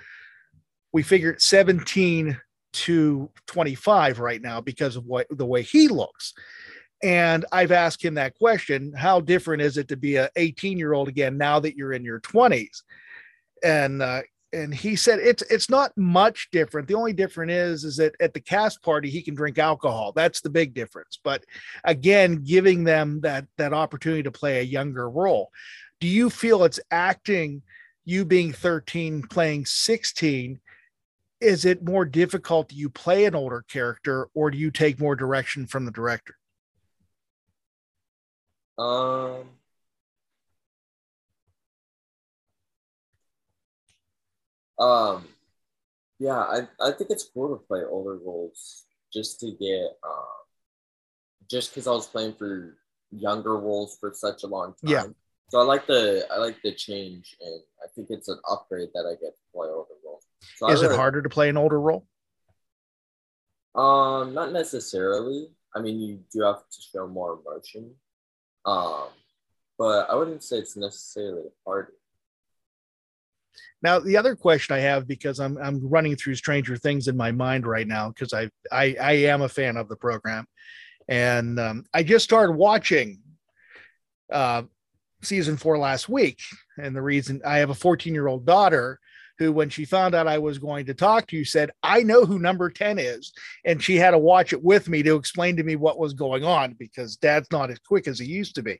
we 0.93 1.03
figured 1.03 1.41
17 1.41 2.39
to 2.73 3.29
25 3.47 4.19
right 4.19 4.41
now 4.41 4.61
because 4.61 4.95
of 4.95 5.05
what 5.05 5.27
the 5.29 5.45
way 5.45 5.61
he 5.61 5.87
looks 5.87 6.33
and 7.03 7.45
i've 7.51 7.71
asked 7.71 8.03
him 8.03 8.13
that 8.13 8.37
question 8.37 8.93
how 8.95 9.19
different 9.19 9.61
is 9.61 9.77
it 9.77 9.87
to 9.87 9.97
be 9.97 10.15
a 10.15 10.29
18 10.35 10.77
year 10.77 10.93
old 10.93 11.07
again 11.07 11.37
now 11.37 11.59
that 11.59 11.75
you're 11.75 11.93
in 11.93 12.03
your 12.03 12.19
20s 12.21 12.83
and 13.63 14.01
uh, 14.01 14.21
and 14.53 14.73
he 14.73 14.95
said 14.95 15.19
it's 15.19 15.43
it's 15.43 15.69
not 15.69 15.95
much 15.97 16.49
different. 16.51 16.87
The 16.87 16.95
only 16.95 17.13
difference 17.13 17.51
is 17.51 17.83
is 17.83 17.97
that 17.97 18.15
at 18.19 18.33
the 18.33 18.39
cast 18.39 18.81
party 18.81 19.09
he 19.09 19.21
can 19.21 19.35
drink 19.35 19.57
alcohol. 19.57 20.11
That's 20.13 20.41
the 20.41 20.49
big 20.49 20.73
difference. 20.73 21.19
But 21.23 21.45
again, 21.83 22.43
giving 22.43 22.83
them 22.83 23.21
that 23.21 23.45
that 23.57 23.73
opportunity 23.73 24.23
to 24.23 24.31
play 24.31 24.59
a 24.59 24.63
younger 24.63 25.09
role. 25.09 25.51
Do 25.99 26.07
you 26.07 26.29
feel 26.29 26.63
it's 26.63 26.79
acting 26.89 27.61
you 28.03 28.25
being 28.25 28.51
13 28.51 29.23
playing 29.23 29.65
16 29.65 30.59
is 31.39 31.65
it 31.65 31.83
more 31.83 32.05
difficult 32.05 32.71
you 32.71 32.89
play 32.89 33.25
an 33.25 33.35
older 33.35 33.63
character 33.67 34.27
or 34.33 34.51
do 34.51 34.57
you 34.57 34.69
take 34.69 34.99
more 34.99 35.15
direction 35.15 35.65
from 35.65 35.85
the 35.85 35.91
director? 35.91 36.35
Um 38.77 39.49
Um, 44.81 45.27
yeah, 46.17 46.39
I, 46.39 46.67
I 46.79 46.91
think 46.91 47.11
it's 47.11 47.23
cool 47.23 47.55
to 47.55 47.63
play 47.67 47.81
older 47.87 48.17
roles 48.17 48.85
just 49.13 49.39
to 49.41 49.51
get, 49.51 49.97
um, 50.03 50.25
just 51.47 51.69
because 51.69 51.87
I 51.87 51.91
was 51.91 52.07
playing 52.07 52.33
for 52.33 52.77
younger 53.11 53.57
roles 53.57 53.97
for 53.99 54.11
such 54.15 54.43
a 54.43 54.47
long 54.47 54.73
time. 54.83 54.91
Yeah. 54.91 55.03
So 55.49 55.59
I 55.59 55.63
like 55.63 55.85
the 55.85 56.25
I 56.31 56.37
like 56.37 56.61
the 56.63 56.73
change, 56.73 57.35
and 57.41 57.61
I 57.83 57.87
think 57.93 58.07
it's 58.09 58.29
an 58.29 58.39
upgrade 58.49 58.89
that 58.93 59.05
I 59.05 59.11
get 59.21 59.35
to 59.35 59.43
play 59.53 59.67
older 59.67 59.93
roles. 60.03 60.23
So 60.55 60.69
Is 60.69 60.81
really, 60.81 60.95
it 60.95 60.97
harder 60.97 61.21
to 61.21 61.29
play 61.29 61.49
an 61.49 61.57
older 61.57 61.79
role? 61.79 62.07
Um, 63.75 64.33
not 64.33 64.53
necessarily. 64.53 65.49
I 65.75 65.81
mean, 65.81 65.99
you 65.99 66.23
do 66.33 66.41
have 66.43 66.59
to 66.69 66.81
show 66.81 67.07
more 67.07 67.39
emotion, 67.45 67.93
Um, 68.65 69.07
but 69.77 70.09
I 70.09 70.15
wouldn't 70.15 70.43
say 70.43 70.57
it's 70.57 70.77
necessarily 70.77 71.49
harder. 71.65 71.93
Now, 73.83 73.99
the 73.99 74.17
other 74.17 74.35
question 74.35 74.75
I 74.75 74.79
have 74.79 75.07
because 75.07 75.39
I'm 75.39 75.57
I'm 75.57 75.87
running 75.87 76.15
through 76.15 76.35
Stranger 76.35 76.77
Things 76.77 77.07
in 77.07 77.17
my 77.17 77.31
mind 77.31 77.65
right 77.65 77.87
now 77.87 78.09
because 78.09 78.33
I, 78.33 78.49
I 78.71 78.95
I 79.01 79.11
am 79.11 79.41
a 79.41 79.49
fan 79.49 79.75
of 79.75 79.89
the 79.89 79.95
program, 79.95 80.45
and 81.07 81.59
um, 81.59 81.85
I 81.93 82.03
just 82.03 82.23
started 82.23 82.53
watching 82.53 83.19
uh, 84.31 84.63
season 85.23 85.57
four 85.57 85.79
last 85.79 86.07
week, 86.07 86.39
and 86.77 86.95
the 86.95 87.01
reason 87.01 87.41
I 87.43 87.57
have 87.57 87.71
a 87.71 87.75
14 87.75 88.13
year 88.13 88.27
old 88.27 88.45
daughter 88.45 88.99
who, 89.41 89.51
when 89.51 89.69
she 89.69 89.85
found 89.85 90.13
out 90.13 90.27
I 90.27 90.37
was 90.37 90.59
going 90.59 90.85
to 90.85 90.93
talk 90.93 91.25
to 91.27 91.35
you, 91.35 91.43
said, 91.43 91.71
I 91.81 92.03
know 92.03 92.25
who 92.25 92.37
number 92.37 92.69
10 92.69 92.99
is. 92.99 93.33
And 93.65 93.81
she 93.81 93.95
had 93.95 94.11
to 94.11 94.19
watch 94.19 94.53
it 94.53 94.63
with 94.63 94.87
me 94.87 95.01
to 95.01 95.15
explain 95.15 95.55
to 95.57 95.63
me 95.63 95.75
what 95.75 95.97
was 95.97 96.13
going 96.13 96.43
on 96.43 96.73
because 96.77 97.15
dad's 97.15 97.51
not 97.51 97.71
as 97.71 97.79
quick 97.79 98.07
as 98.07 98.19
he 98.19 98.27
used 98.27 98.53
to 98.55 98.61
be. 98.61 98.79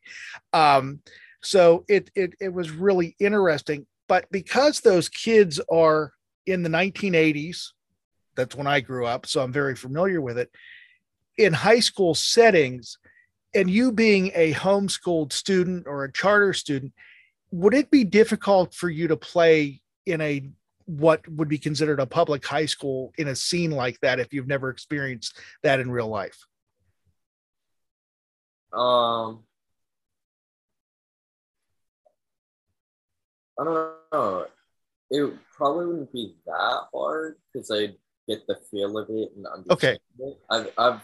Um, 0.54 1.00
so 1.42 1.84
it, 1.90 2.12
it, 2.14 2.36
it 2.40 2.54
was 2.54 2.70
really 2.70 3.16
interesting. 3.20 3.88
But 4.08 4.30
because 4.30 4.82
those 4.82 5.10
kids 5.10 5.60
are 5.72 6.14
in 6.46 6.62
the 6.62 6.70
1980s, 6.70 7.70
that's 8.36 8.56
when 8.56 8.68
I 8.68 8.82
grew 8.82 9.08
up, 9.08 9.26
so 9.26 9.42
I'm 9.42 9.52
very 9.52 9.76
familiar 9.76 10.22
with 10.22 10.38
it. 10.38 10.52
In 11.40 11.54
high 11.54 11.80
school 11.80 12.14
settings, 12.14 13.00
and 13.56 13.68
you 13.68 13.92
being 13.92 14.32
a 14.36 14.54
homeschooled 14.54 15.34
student 15.34 15.88
or 15.88 16.04
a 16.04 16.12
charter 16.12 16.54
student, 16.54 16.94
would 17.52 17.74
it 17.74 17.90
be 17.90 18.04
difficult 18.04 18.74
for 18.74 18.90
you 18.90 19.08
to 19.08 19.18
play 19.18 19.81
in 20.06 20.22
a 20.22 20.50
what 20.86 21.28
would 21.28 21.48
be 21.48 21.58
considered 21.58 22.00
a 22.00 22.06
public 22.06 22.46
high 22.46 22.66
school 22.66 23.14
in 23.18 23.28
a 23.28 23.36
scene 23.36 23.72
like 23.72 24.00
that 24.02 24.20
if 24.20 24.34
you've 24.34 24.48
never 24.48 24.70
experienced 24.70 25.38
that 25.64 25.80
in 25.80 25.92
real 25.92 26.08
life? 26.08 26.46
Um, 28.74 29.44
I 33.60 33.64
don't 33.64 33.94
know. 34.12 34.46
It 35.10 35.34
probably 35.56 35.86
wouldn't 35.86 36.14
be 36.14 36.36
that 36.46 36.82
hard 36.94 37.36
because 37.54 37.70
I 37.70 37.96
get 38.28 38.48
the 38.48 38.58
feel 38.70 38.98
of 38.98 39.10
it 39.10 39.32
and 39.36 39.46
understand 39.46 39.72
okay. 39.72 40.00
it. 40.20 40.38
I've, 40.50 40.72
I've 40.78 41.02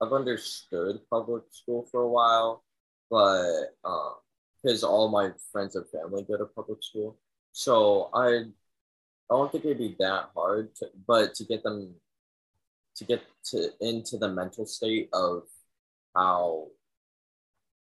I've 0.00 0.12
understood 0.12 1.00
public 1.10 1.44
school 1.50 1.86
for 1.90 2.02
a 2.02 2.08
while, 2.08 2.64
but 3.10 3.74
um 3.84 4.14
because 4.62 4.82
um, 4.82 4.90
all 4.90 5.08
my 5.08 5.30
friends 5.52 5.76
and 5.76 5.86
family 5.90 6.24
go 6.28 6.36
to 6.36 6.46
public 6.46 6.82
school, 6.82 7.16
so 7.52 8.10
I 8.14 8.44
I 9.30 9.34
don't 9.34 9.52
think 9.52 9.64
it'd 9.64 9.78
be 9.78 9.96
that 9.98 10.30
hard, 10.34 10.74
to, 10.76 10.88
but 11.06 11.34
to 11.34 11.44
get 11.44 11.62
them 11.62 11.94
to 12.96 13.04
get 13.04 13.22
to 13.46 13.70
into 13.80 14.16
the 14.16 14.28
mental 14.28 14.66
state 14.66 15.08
of 15.12 15.42
how 16.16 16.68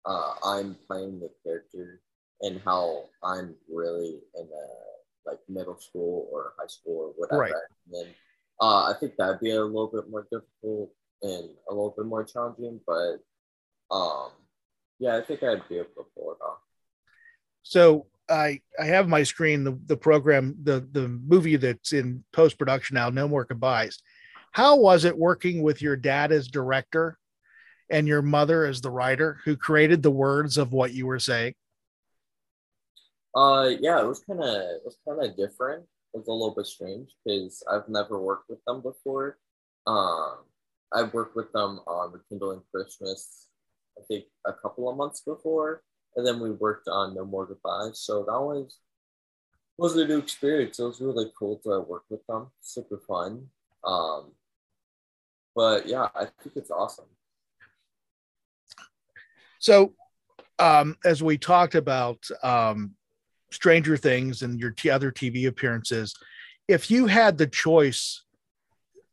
uh, 0.06 0.34
I'm 0.44 0.76
playing 0.86 1.20
the 1.20 1.30
character 1.44 2.00
and 2.40 2.60
how 2.64 3.04
I'm 3.22 3.54
really 3.72 4.20
in 4.34 4.44
a 4.44 5.30
like 5.30 5.38
middle 5.48 5.78
school 5.78 6.28
or 6.32 6.52
high 6.58 6.66
school 6.66 6.98
or 6.98 7.12
whatever. 7.16 7.42
Right. 7.42 7.52
And 7.52 8.06
then 8.06 8.14
uh, 8.60 8.90
I 8.90 8.94
think 8.98 9.16
that'd 9.16 9.40
be 9.40 9.50
a 9.50 9.62
little 9.62 9.90
bit 9.92 10.10
more 10.10 10.26
difficult 10.30 10.90
and 11.22 11.48
a 11.68 11.72
little 11.72 11.94
bit 11.96 12.06
more 12.06 12.24
challenging, 12.24 12.80
but 12.86 13.16
um, 13.90 14.30
yeah, 14.98 15.16
I 15.16 15.22
think 15.22 15.42
I'd 15.42 15.66
be 15.68 15.76
able 15.76 15.88
to 15.96 16.06
pull 16.14 16.32
it 16.32 16.44
off. 16.44 16.58
So 17.62 18.06
I 18.34 18.60
I 18.78 18.86
have 18.86 19.08
my 19.08 19.22
screen 19.22 19.64
the 19.64 19.78
the 19.86 19.96
program 19.96 20.56
the 20.62 20.86
the 20.92 21.08
movie 21.08 21.56
that's 21.56 21.92
in 21.92 22.24
post 22.32 22.58
production 22.58 22.94
now. 22.94 23.10
No 23.10 23.28
more 23.28 23.44
goodbyes. 23.44 24.00
How 24.52 24.76
was 24.76 25.04
it 25.04 25.16
working 25.16 25.62
with 25.62 25.82
your 25.82 25.96
dad 25.96 26.32
as 26.32 26.48
director 26.48 27.18
and 27.90 28.06
your 28.06 28.22
mother 28.22 28.64
as 28.64 28.80
the 28.80 28.90
writer 28.90 29.40
who 29.44 29.56
created 29.56 30.02
the 30.02 30.10
words 30.10 30.58
of 30.58 30.72
what 30.72 30.92
you 30.92 31.06
were 31.06 31.18
saying? 31.18 31.54
Uh, 33.34 33.70
yeah, 33.80 34.00
it 34.00 34.06
was 34.06 34.20
kind 34.20 34.40
of 34.40 34.54
it 34.54 34.82
was 34.84 34.96
kind 35.08 35.24
of 35.24 35.36
different. 35.36 35.84
It 36.14 36.18
was 36.18 36.28
a 36.28 36.32
little 36.32 36.54
bit 36.54 36.66
strange 36.66 37.10
because 37.24 37.62
I've 37.70 37.88
never 37.88 38.20
worked 38.20 38.48
with 38.48 38.64
them 38.64 38.80
before. 38.80 39.38
Um, 39.86 40.38
I 40.92 41.02
worked 41.02 41.34
with 41.34 41.52
them 41.52 41.80
on 41.86 42.12
Rekindling 42.12 42.62
Christmas, 42.72 43.48
I 43.98 44.02
think 44.06 44.24
a 44.46 44.52
couple 44.52 44.88
of 44.88 44.96
months 44.96 45.20
before, 45.20 45.82
and 46.16 46.26
then 46.26 46.40
we 46.40 46.50
worked 46.50 46.88
on 46.88 47.14
No 47.14 47.24
More 47.24 47.46
Goodbyes. 47.46 48.00
So 48.00 48.24
that 48.24 48.40
was 48.40 48.76
was 49.76 49.96
a 49.96 50.06
new 50.06 50.18
experience. 50.18 50.78
It 50.78 50.84
was 50.84 51.00
really 51.00 51.32
cool 51.36 51.60
to 51.64 51.80
work 51.80 52.04
with 52.08 52.24
them. 52.26 52.48
Super 52.60 53.00
fun. 53.08 53.48
Um, 53.82 54.32
but 55.54 55.86
yeah, 55.86 56.08
I 56.14 56.26
think 56.26 56.56
it's 56.56 56.70
awesome. 56.70 57.06
So, 59.58 59.94
um, 60.58 60.96
as 61.04 61.22
we 61.22 61.38
talked 61.38 61.74
about 61.74 62.18
um, 62.42 62.94
Stranger 63.50 63.96
Things 63.96 64.42
and 64.42 64.60
your 64.60 64.70
t- 64.70 64.90
other 64.90 65.10
TV 65.10 65.48
appearances, 65.48 66.14
if 66.68 66.90
you 66.90 67.06
had 67.06 67.38
the 67.38 67.46
choice, 67.46 68.22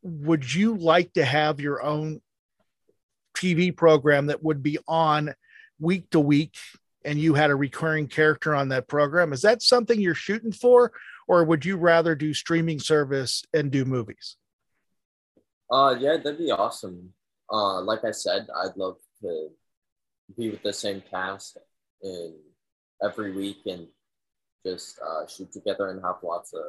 would 0.02 0.52
you 0.52 0.76
like 0.76 1.12
to 1.14 1.24
have 1.24 1.60
your 1.60 1.82
own 1.82 2.20
TV 3.34 3.74
program 3.74 4.26
that 4.26 4.42
would 4.42 4.62
be 4.62 4.78
on 4.86 5.34
week 5.78 6.10
to 6.10 6.20
week 6.20 6.54
and 7.04 7.18
you 7.18 7.34
had 7.34 7.50
a 7.50 7.56
recurring 7.56 8.08
character 8.08 8.54
on 8.54 8.68
that 8.68 8.88
program. 8.88 9.32
Is 9.32 9.42
that 9.42 9.62
something 9.62 10.00
you're 10.00 10.14
shooting 10.14 10.52
for, 10.52 10.92
or 11.28 11.44
would 11.44 11.64
you 11.64 11.76
rather 11.76 12.14
do 12.14 12.34
streaming 12.34 12.78
service 12.78 13.44
and 13.52 13.70
do 13.70 13.84
movies? 13.84 14.36
Uh, 15.70 15.96
yeah, 15.98 16.16
that'd 16.16 16.38
be 16.38 16.50
awesome. 16.50 17.12
Uh, 17.50 17.80
like 17.82 18.04
I 18.04 18.10
said, 18.10 18.46
I'd 18.54 18.76
love 18.76 18.96
to 19.22 19.48
be 20.36 20.50
with 20.50 20.62
the 20.62 20.72
same 20.72 21.02
cast 21.10 21.58
in 22.02 22.34
every 23.02 23.32
week 23.32 23.58
and 23.66 23.86
just 24.64 24.98
uh, 25.00 25.26
shoot 25.26 25.52
together 25.52 25.90
and 25.90 26.02
have 26.04 26.16
lots 26.22 26.52
of 26.52 26.62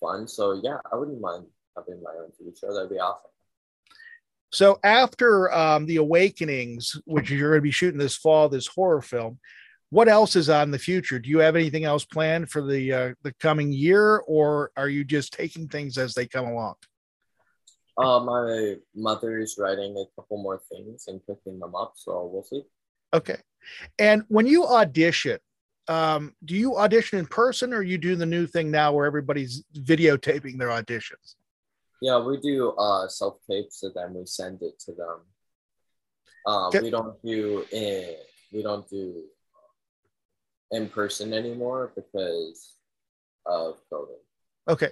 fun. 0.00 0.28
So 0.28 0.60
yeah, 0.62 0.78
I 0.90 0.96
wouldn't 0.96 1.20
mind 1.20 1.46
having 1.76 2.02
my 2.02 2.10
own 2.10 2.30
TV 2.30 2.58
show. 2.58 2.72
That'd 2.74 2.90
be 2.90 2.98
awesome. 2.98 3.30
So 4.52 4.78
after 4.84 5.50
um, 5.52 5.86
the 5.86 5.96
Awakenings, 5.96 7.00
which 7.06 7.30
you're 7.30 7.50
going 7.50 7.58
to 7.58 7.62
be 7.62 7.70
shooting 7.70 7.98
this 7.98 8.16
fall, 8.16 8.50
this 8.50 8.66
horror 8.66 9.00
film, 9.00 9.38
what 9.92 10.08
else 10.08 10.36
is 10.36 10.48
on 10.48 10.70
the 10.70 10.78
future? 10.78 11.18
Do 11.18 11.28
you 11.28 11.40
have 11.40 11.54
anything 11.54 11.84
else 11.84 12.02
planned 12.02 12.48
for 12.48 12.62
the 12.62 12.92
uh, 12.92 13.14
the 13.22 13.32
coming 13.34 13.70
year, 13.70 14.22
or 14.26 14.70
are 14.74 14.88
you 14.88 15.04
just 15.04 15.34
taking 15.34 15.68
things 15.68 15.98
as 15.98 16.14
they 16.14 16.26
come 16.26 16.46
along? 16.46 16.76
Uh, 17.98 18.20
my 18.20 18.76
mother 18.94 19.38
is 19.38 19.56
writing 19.58 19.94
a 19.98 20.06
couple 20.18 20.42
more 20.42 20.62
things 20.70 21.04
and 21.08 21.20
picking 21.26 21.58
them 21.58 21.74
up, 21.74 21.92
so 21.96 22.30
we'll 22.32 22.42
see. 22.42 22.62
Okay. 23.12 23.36
And 23.98 24.22
when 24.28 24.46
you 24.46 24.64
audition, 24.64 25.38
um, 25.88 26.34
do 26.42 26.56
you 26.56 26.78
audition 26.78 27.18
in 27.18 27.26
person, 27.26 27.74
or 27.74 27.82
you 27.82 27.98
do 27.98 28.16
the 28.16 28.24
new 28.24 28.46
thing 28.46 28.70
now 28.70 28.94
where 28.94 29.04
everybody's 29.04 29.62
videotaping 29.76 30.56
their 30.56 30.68
auditions? 30.68 31.34
Yeah, 32.00 32.18
we 32.18 32.40
do 32.40 32.70
uh, 32.78 33.08
self 33.08 33.40
tapes, 33.46 33.82
and 33.82 33.92
then 33.94 34.14
we 34.14 34.24
send 34.24 34.62
it 34.62 34.78
to 34.86 34.92
them. 34.92 35.18
Uh, 36.46 36.68
okay. 36.68 36.80
We 36.80 36.90
don't 36.90 37.22
do 37.22 37.66
in, 37.70 38.14
we 38.54 38.62
don't 38.62 38.88
do 38.88 39.24
in 40.72 40.88
person 40.88 41.32
anymore 41.32 41.92
because 41.94 42.76
of 43.46 43.76
COVID. 43.92 44.16
Okay. 44.68 44.90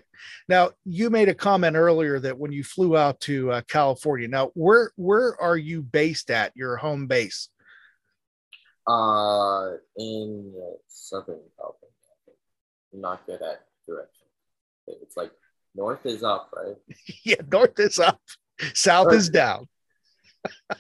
Now 0.49 0.71
you 0.85 1.11
made 1.11 1.29
a 1.29 1.35
comment 1.35 1.77
earlier 1.77 2.19
that 2.21 2.38
when 2.38 2.53
you 2.53 2.64
flew 2.64 2.97
out 2.97 3.21
to 3.21 3.53
uh, 3.53 3.62
California. 3.69 4.29
Now, 4.29 4.51
where 4.55 4.93
where 4.97 5.40
are 5.40 5.57
you 5.57 5.83
based 5.83 6.31
at? 6.31 6.57
Your 6.57 6.77
home 6.77 7.07
base? 7.07 7.49
Uh, 8.87 9.73
in 9.97 10.53
uh, 10.57 10.77
Southern 10.88 11.40
California. 11.57 11.90
I'm 12.93 13.01
not 13.01 13.25
good 13.27 13.40
at 13.43 13.66
direction. 13.87 14.27
It's 14.88 15.16
like 15.16 15.31
north 15.77 16.05
is 16.05 16.25
up, 16.25 16.51
right? 16.57 16.77
yeah, 17.25 17.37
north 17.51 17.79
is 17.79 18.01
up, 18.01 18.21
south 18.75 19.07
north. 19.07 19.16
is 19.16 19.29
down. 19.29 19.69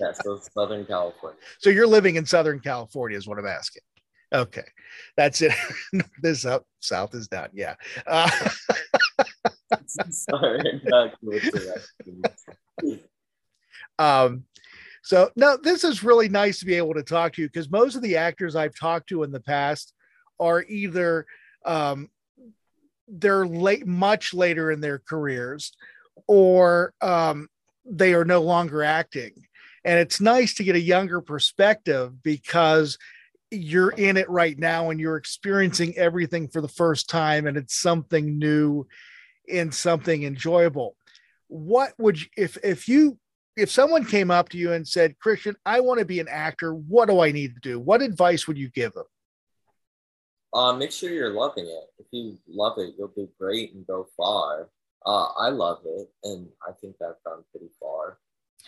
yeah, 0.00 0.12
so 0.12 0.40
Southern 0.52 0.84
California. 0.86 1.38
So 1.60 1.70
you're 1.70 1.86
living 1.86 2.16
in 2.16 2.26
Southern 2.26 2.58
California, 2.58 3.16
is 3.16 3.28
what 3.28 3.38
I'm 3.38 3.46
asking. 3.46 3.82
Okay, 4.32 4.64
that's 5.16 5.42
it. 5.42 5.52
this 6.22 6.44
up, 6.44 6.64
south 6.80 7.14
is 7.14 7.28
down. 7.28 7.48
Yeah. 7.52 7.74
Uh, 8.06 8.30
Sorry, 9.86 10.82
um, 13.98 14.44
so 15.02 15.30
no, 15.36 15.56
this 15.62 15.84
is 15.84 16.04
really 16.04 16.28
nice 16.28 16.60
to 16.60 16.66
be 16.66 16.74
able 16.74 16.94
to 16.94 17.02
talk 17.02 17.34
to 17.34 17.42
you 17.42 17.48
because 17.48 17.70
most 17.70 17.96
of 17.96 18.02
the 18.02 18.16
actors 18.16 18.56
I've 18.56 18.78
talked 18.78 19.08
to 19.08 19.22
in 19.22 19.32
the 19.32 19.40
past 19.40 19.92
are 20.38 20.64
either 20.68 21.26
um, 21.64 22.08
they're 23.08 23.46
late, 23.46 23.86
much 23.86 24.32
later 24.32 24.70
in 24.70 24.80
their 24.80 24.98
careers, 24.98 25.72
or 26.26 26.94
um, 27.00 27.48
they 27.84 28.14
are 28.14 28.24
no 28.24 28.42
longer 28.42 28.82
acting. 28.82 29.32
And 29.84 29.98
it's 29.98 30.20
nice 30.20 30.54
to 30.54 30.64
get 30.64 30.76
a 30.76 30.80
younger 30.80 31.20
perspective 31.20 32.22
because 32.22 32.98
you're 33.50 33.90
in 33.90 34.16
it 34.16 34.28
right 34.30 34.58
now 34.58 34.90
and 34.90 35.00
you're 35.00 35.16
experiencing 35.16 35.96
everything 35.96 36.48
for 36.48 36.60
the 36.60 36.68
first 36.68 37.08
time 37.08 37.46
and 37.46 37.56
it's 37.56 37.74
something 37.74 38.38
new 38.38 38.86
and 39.52 39.74
something 39.74 40.22
enjoyable 40.22 40.94
what 41.48 41.92
would 41.98 42.20
you 42.20 42.28
if 42.36 42.56
if 42.62 42.88
you 42.88 43.18
if 43.56 43.70
someone 43.70 44.04
came 44.04 44.30
up 44.30 44.48
to 44.50 44.58
you 44.58 44.72
and 44.72 44.86
said, 44.86 45.18
Christian, 45.18 45.56
I 45.66 45.80
want 45.80 45.98
to 45.98 46.06
be 46.06 46.20
an 46.20 46.28
actor, 46.28 46.72
what 46.72 47.08
do 47.08 47.20
I 47.20 47.32
need 47.32 47.54
to 47.54 47.60
do? 47.60 47.78
What 47.78 48.02
advice 48.02 48.46
would 48.46 48.56
you 48.56 48.70
give 48.70 48.92
them? 48.94 49.04
Uh, 50.52 50.72
make 50.72 50.92
sure 50.92 51.10
you're 51.10 51.32
loving 51.32 51.66
it. 51.66 51.84
If 51.98 52.06
you 52.10 52.38
love 52.48 52.78
it, 52.78 52.94
you'll 52.98 53.12
do 53.14 53.28
great 53.38 53.74
and 53.74 53.86
go 53.86 54.06
far. 54.16 54.68
Uh, 55.04 55.26
I 55.38 55.48
love 55.48 55.80
it, 55.84 56.08
and 56.24 56.48
I 56.66 56.72
think 56.80 56.96
I've 57.02 57.22
gone 57.24 57.44
pretty 57.50 57.70
far. 57.78 58.18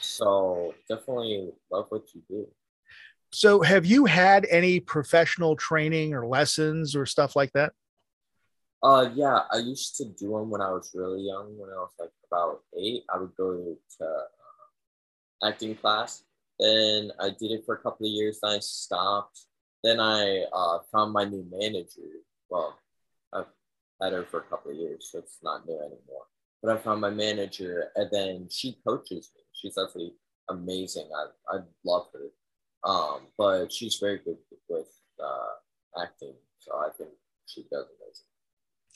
So 0.01 0.75
definitely 0.89 1.51
love 1.71 1.87
what 1.91 2.05
you 2.15 2.23
do. 2.29 2.47
So, 3.33 3.63
have 3.63 3.87
you 3.87 4.05
had 4.05 4.47
any 4.51 4.79
professional 4.79 5.57
training 5.57 6.13
or 6.13 6.27
lessons 6.27 6.95
or 6.95 7.07
stuff 7.07 7.35
like 7.35 7.53
that? 7.53 7.73
Uh, 8.83 9.09
yeah, 9.15 9.41
I 9.51 9.59
used 9.59 9.97
to 9.97 10.05
do 10.05 10.33
them 10.33 10.51
when 10.51 10.61
I 10.61 10.71
was 10.71 10.91
really 10.95 11.23
young. 11.23 11.57
When 11.57 11.71
I 11.71 11.77
was 11.77 11.93
like 11.99 12.11
about 12.31 12.61
eight, 12.79 13.05
I 13.13 13.19
would 13.19 13.35
go 13.37 13.77
to 13.99 14.05
uh, 14.05 15.47
acting 15.47 15.77
class. 15.77 16.25
Then 16.59 17.11
I 17.21 17.31
did 17.31 17.53
it 17.53 17.65
for 17.65 17.77
a 17.77 17.79
couple 17.79 18.07
of 18.07 18.13
years. 18.13 18.41
Then 18.43 18.53
I 18.53 18.59
stopped. 18.59 19.47
Then 19.83 19.99
I 19.99 20.45
uh, 20.53 20.79
found 20.93 21.13
my 21.13 21.25
new 21.25 21.47
manager. 21.51 22.11
Well, 22.51 22.79
I've 23.33 23.47
had 24.01 24.13
her 24.13 24.25
for 24.25 24.41
a 24.41 24.45
couple 24.45 24.73
of 24.73 24.77
years, 24.77 25.09
so 25.11 25.21
it's 25.21 25.39
not 25.43 25.67
new 25.67 25.79
anymore. 25.79 26.27
But 26.63 26.77
I 26.77 26.79
found 26.79 27.01
my 27.01 27.11
manager, 27.11 27.89
and 27.97 28.11
then 28.13 28.49
she 28.51 28.79
coaches 28.87 29.31
me. 29.35 29.43
She's 29.53 29.79
actually 29.79 30.15
amazing. 30.51 31.09
I 31.17 31.57
I 31.57 31.61
love 31.85 32.09
her. 32.13 32.29
Um, 32.85 33.21
but 33.39 33.73
she's 33.73 33.97
very 34.01 34.19
good 34.19 34.37
with 34.69 34.89
uh, 35.23 36.03
acting, 36.03 36.35
so 36.59 36.73
I 36.77 36.89
think 36.97 37.11
she 37.47 37.63
does 37.71 37.87
amazing. 37.87 38.27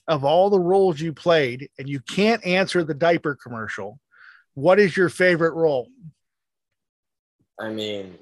Of 0.08 0.24
all 0.24 0.50
the 0.50 0.60
roles 0.60 1.00
you 1.00 1.12
played, 1.12 1.68
and 1.78 1.88
you 1.88 2.00
can't 2.00 2.44
answer 2.44 2.82
the 2.82 2.94
diaper 2.94 3.34
commercial, 3.34 4.00
what 4.54 4.80
is 4.80 4.96
your 4.96 5.08
favorite 5.08 5.54
role? 5.54 5.88
I 7.60 7.70
mean, 7.70 8.18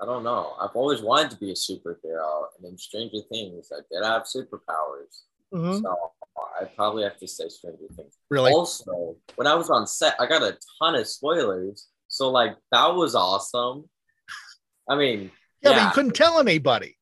I 0.00 0.04
don't 0.04 0.24
know. 0.24 0.54
I've 0.60 0.74
always 0.74 1.00
wanted 1.00 1.30
to 1.32 1.36
be 1.36 1.50
a 1.50 1.54
superhero, 1.54 2.44
and 2.58 2.66
in 2.70 2.78
Stranger 2.78 3.20
Things, 3.30 3.72
I 3.72 3.80
did 3.90 4.04
have 4.04 4.22
superpowers. 4.22 5.22
Mm-hmm. 5.52 5.82
So 5.82 6.12
I 6.60 6.64
probably 6.64 7.04
have 7.04 7.18
to 7.18 7.28
say 7.28 7.48
Stranger 7.48 7.86
Things. 7.96 8.14
Really? 8.30 8.52
Also, 8.52 9.16
when 9.36 9.46
I 9.46 9.54
was 9.54 9.70
on 9.70 9.86
set, 9.86 10.14
I 10.20 10.26
got 10.26 10.42
a 10.42 10.56
ton 10.78 10.94
of 10.94 11.06
spoilers. 11.06 11.88
So 12.08 12.30
like 12.30 12.56
that 12.72 12.94
was 12.94 13.14
awesome. 13.14 13.88
I 14.88 14.96
mean, 14.96 15.30
yeah, 15.62 15.70
yeah, 15.70 15.76
but 15.76 15.84
you 15.84 15.90
couldn't 15.92 16.14
tell 16.14 16.38
anybody. 16.38 16.96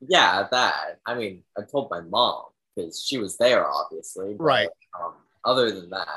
Yeah, 0.00 0.46
that. 0.50 1.00
I 1.06 1.14
mean, 1.14 1.42
I 1.56 1.62
told 1.62 1.90
my 1.90 2.00
mom 2.00 2.44
because 2.74 3.04
she 3.04 3.18
was 3.18 3.36
there, 3.38 3.68
obviously. 3.68 4.34
But, 4.34 4.44
right. 4.44 4.68
Um, 5.00 5.14
other 5.44 5.70
than 5.70 5.90
that, 5.90 6.08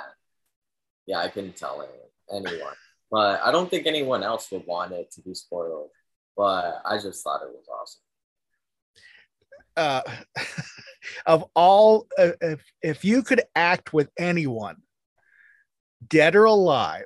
yeah, 1.05 1.19
I 1.19 1.29
couldn't 1.29 1.55
tell 1.55 1.87
anyone. 2.31 2.73
But 3.09 3.41
I 3.43 3.51
don't 3.51 3.69
think 3.69 3.87
anyone 3.87 4.23
else 4.23 4.49
would 4.51 4.65
want 4.65 4.93
it 4.93 5.11
to 5.11 5.21
be 5.21 5.33
spoiled. 5.33 5.89
But 6.37 6.81
I 6.85 6.97
just 6.97 7.23
thought 7.23 7.41
it 7.41 7.49
was 7.49 7.67
awesome. 7.67 8.01
Uh, 9.75 10.01
of 11.25 11.45
all, 11.55 12.07
uh, 12.17 12.31
if 12.41 12.63
if 12.81 13.05
you 13.05 13.23
could 13.23 13.41
act 13.55 13.93
with 13.93 14.09
anyone, 14.17 14.77
dead 16.07 16.35
or 16.35 16.45
alive, 16.45 17.05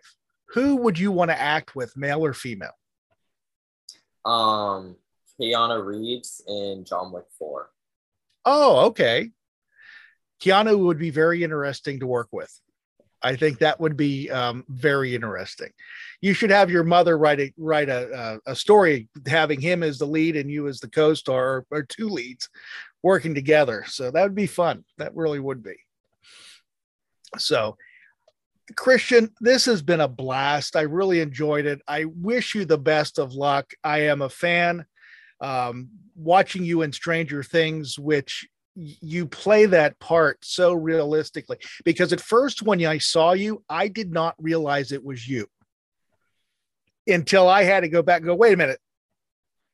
who 0.49 0.77
would 0.77 0.99
you 0.99 1.11
want 1.11 1.31
to 1.31 1.39
act 1.39 1.75
with, 1.75 1.95
male 1.97 2.23
or 2.23 2.33
female? 2.33 2.75
Um, 4.25 4.95
Keanu 5.39 5.85
Reeves 5.85 6.41
in 6.47 6.85
John 6.85 7.11
Wick 7.11 7.25
4. 7.37 7.69
Oh, 8.45 8.85
okay. 8.87 9.31
Keanu 10.41 10.77
would 10.77 10.99
be 10.99 11.09
very 11.09 11.43
interesting 11.43 11.99
to 11.99 12.07
work 12.07 12.29
with. 12.31 12.51
I 13.21 13.35
think 13.35 13.59
that 13.59 13.79
would 13.79 13.97
be 13.97 14.29
um, 14.29 14.63
very 14.69 15.15
interesting. 15.15 15.69
You 16.21 16.33
should 16.33 16.51
have 16.51 16.69
your 16.69 16.83
mother 16.83 17.17
write 17.17 17.39
a 17.39 17.53
write 17.57 17.89
a, 17.89 18.39
a, 18.45 18.55
story 18.55 19.07
having 19.25 19.59
him 19.59 19.81
as 19.81 19.97
the 19.97 20.05
lead 20.05 20.35
and 20.35 20.51
you 20.51 20.67
as 20.67 20.79
the 20.79 20.89
co-star 20.89 21.65
or 21.71 21.83
two 21.83 22.07
leads 22.07 22.49
working 23.01 23.33
together. 23.33 23.83
So 23.87 24.11
that 24.11 24.21
would 24.21 24.35
be 24.35 24.45
fun. 24.45 24.83
That 24.99 25.15
really 25.15 25.39
would 25.39 25.63
be. 25.63 25.75
So 27.37 27.77
Christian, 28.75 29.31
this 29.39 29.65
has 29.65 29.81
been 29.81 30.01
a 30.01 30.07
blast. 30.07 30.75
I 30.75 30.81
really 30.81 31.19
enjoyed 31.19 31.65
it. 31.65 31.81
I 31.87 32.05
wish 32.05 32.55
you 32.55 32.65
the 32.65 32.77
best 32.77 33.19
of 33.19 33.33
luck. 33.33 33.73
I 33.83 34.01
am 34.01 34.21
a 34.21 34.29
fan. 34.29 34.85
Um, 35.39 35.89
watching 36.15 36.63
you 36.63 36.81
in 36.81 36.91
Stranger 36.91 37.43
Things, 37.43 37.99
which 37.99 38.47
you 38.75 39.25
play 39.27 39.65
that 39.67 39.99
part 39.99 40.43
so 40.43 40.73
realistically, 40.73 41.57
because 41.83 42.11
at 42.11 42.21
first, 42.21 42.61
when 42.63 42.83
I 42.85 42.97
saw 42.97 43.33
you, 43.33 43.63
I 43.69 43.87
did 43.87 44.11
not 44.11 44.35
realize 44.39 44.91
it 44.91 45.03
was 45.03 45.27
you 45.27 45.47
until 47.07 47.47
I 47.47 47.63
had 47.63 47.81
to 47.81 47.89
go 47.89 48.01
back 48.01 48.17
and 48.17 48.27
go, 48.27 48.35
wait 48.35 48.53
a 48.53 48.57
minute, 48.57 48.79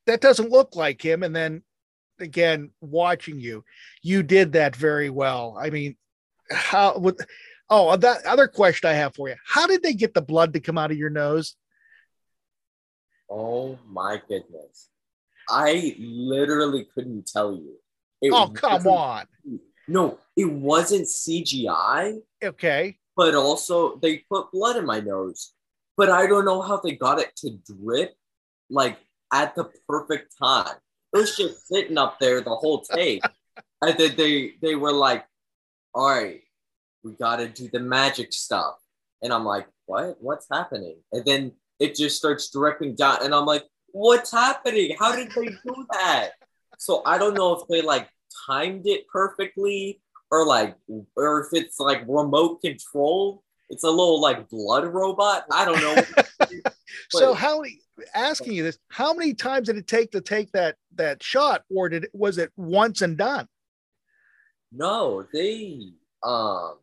that 0.06 0.20
doesn't 0.20 0.50
look 0.50 0.76
like 0.76 1.02
him. 1.02 1.22
And 1.22 1.34
then 1.34 1.62
again, 2.20 2.70
watching 2.80 3.40
you, 3.40 3.64
you 4.02 4.22
did 4.22 4.52
that 4.52 4.76
very 4.76 5.10
well. 5.10 5.56
I 5.58 5.70
mean, 5.70 5.96
how 6.50 6.98
would 6.98 7.16
Oh, 7.74 7.88
uh, 7.88 7.96
that 7.96 8.26
other 8.26 8.48
question 8.48 8.90
I 8.90 8.92
have 8.92 9.14
for 9.14 9.30
you. 9.30 9.34
How 9.46 9.66
did 9.66 9.82
they 9.82 9.94
get 9.94 10.12
the 10.12 10.20
blood 10.20 10.52
to 10.52 10.60
come 10.60 10.76
out 10.76 10.90
of 10.90 10.98
your 10.98 11.08
nose? 11.08 11.56
Oh 13.30 13.78
my 13.88 14.20
goodness. 14.28 14.90
I 15.48 15.96
literally 15.98 16.86
couldn't 16.94 17.26
tell 17.26 17.54
you. 17.54 17.76
It 18.20 18.30
oh, 18.30 18.50
come 18.50 18.86
on. 18.86 19.24
No, 19.88 20.18
it 20.36 20.52
wasn't 20.52 21.06
CGI. 21.06 22.18
Okay. 22.44 22.98
But 23.16 23.34
also, 23.34 23.96
they 23.96 24.18
put 24.30 24.52
blood 24.52 24.76
in 24.76 24.84
my 24.84 25.00
nose. 25.00 25.54
But 25.96 26.10
I 26.10 26.26
don't 26.26 26.44
know 26.44 26.60
how 26.60 26.78
they 26.78 26.92
got 26.92 27.20
it 27.20 27.34
to 27.36 27.58
drip 27.66 28.14
like 28.68 28.98
at 29.32 29.54
the 29.54 29.70
perfect 29.88 30.34
time. 30.38 30.76
It 31.14 31.16
was 31.16 31.34
just 31.38 31.68
sitting 31.68 31.96
up 31.96 32.20
there 32.20 32.42
the 32.42 32.54
whole 32.54 32.82
take. 32.92 33.22
and 33.80 33.96
then 33.96 34.14
they 34.18 34.56
they 34.60 34.74
were 34.74 34.92
like, 34.92 35.24
all 35.94 36.10
right, 36.10 36.42
we 37.04 37.12
got 37.12 37.36
to 37.36 37.48
do 37.48 37.68
the 37.72 37.80
magic 37.80 38.32
stuff. 38.32 38.74
And 39.22 39.32
I'm 39.32 39.44
like, 39.44 39.66
what? 39.86 40.16
What's 40.20 40.46
happening? 40.50 40.96
And 41.12 41.24
then 41.24 41.52
it 41.78 41.94
just 41.94 42.16
starts 42.16 42.50
dripping 42.50 42.94
down. 42.94 43.24
And 43.24 43.34
I'm 43.34 43.46
like, 43.46 43.64
what's 43.88 44.32
happening? 44.32 44.96
How 44.98 45.14
did 45.14 45.30
they 45.32 45.46
do 45.46 45.86
that? 45.92 46.30
So 46.78 47.02
I 47.06 47.18
don't 47.18 47.34
know 47.34 47.54
if 47.54 47.68
they 47.68 47.82
like 47.82 48.08
timed 48.46 48.86
it 48.86 49.06
perfectly 49.08 50.00
or 50.30 50.46
like, 50.46 50.76
or 51.16 51.42
if 51.42 51.48
it's 51.52 51.78
like 51.78 52.02
remote 52.06 52.60
control. 52.62 53.42
It's 53.70 53.84
a 53.84 53.90
little 53.90 54.20
like 54.20 54.48
blood 54.50 54.84
robot. 54.84 55.44
I 55.50 55.64
don't 55.64 55.80
know. 55.80 56.60
so 57.08 57.32
how 57.32 57.62
asking 58.14 58.52
you 58.52 58.62
this, 58.62 58.78
how 58.88 59.14
many 59.14 59.32
times 59.32 59.68
did 59.68 59.76
it 59.76 59.86
take 59.86 60.10
to 60.12 60.20
take 60.20 60.52
that 60.52 60.76
that 60.96 61.22
shot 61.22 61.62
or 61.74 61.88
did 61.88 62.04
it 62.04 62.10
was 62.12 62.38
it 62.38 62.52
once 62.56 63.00
and 63.00 63.16
done? 63.16 63.48
No, 64.72 65.26
they 65.32 65.92
um 66.22 66.76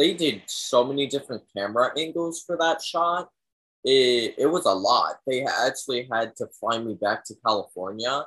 they 0.00 0.14
did 0.14 0.42
so 0.46 0.82
many 0.82 1.06
different 1.06 1.42
camera 1.54 1.92
angles 1.96 2.42
for 2.46 2.56
that 2.56 2.82
shot. 2.82 3.28
It, 3.84 4.34
it 4.38 4.46
was 4.46 4.64
a 4.64 4.72
lot. 4.72 5.16
They 5.26 5.44
actually 5.44 6.08
had 6.10 6.34
to 6.36 6.46
fly 6.58 6.78
me 6.78 6.94
back 6.94 7.22
to 7.26 7.34
California 7.44 8.24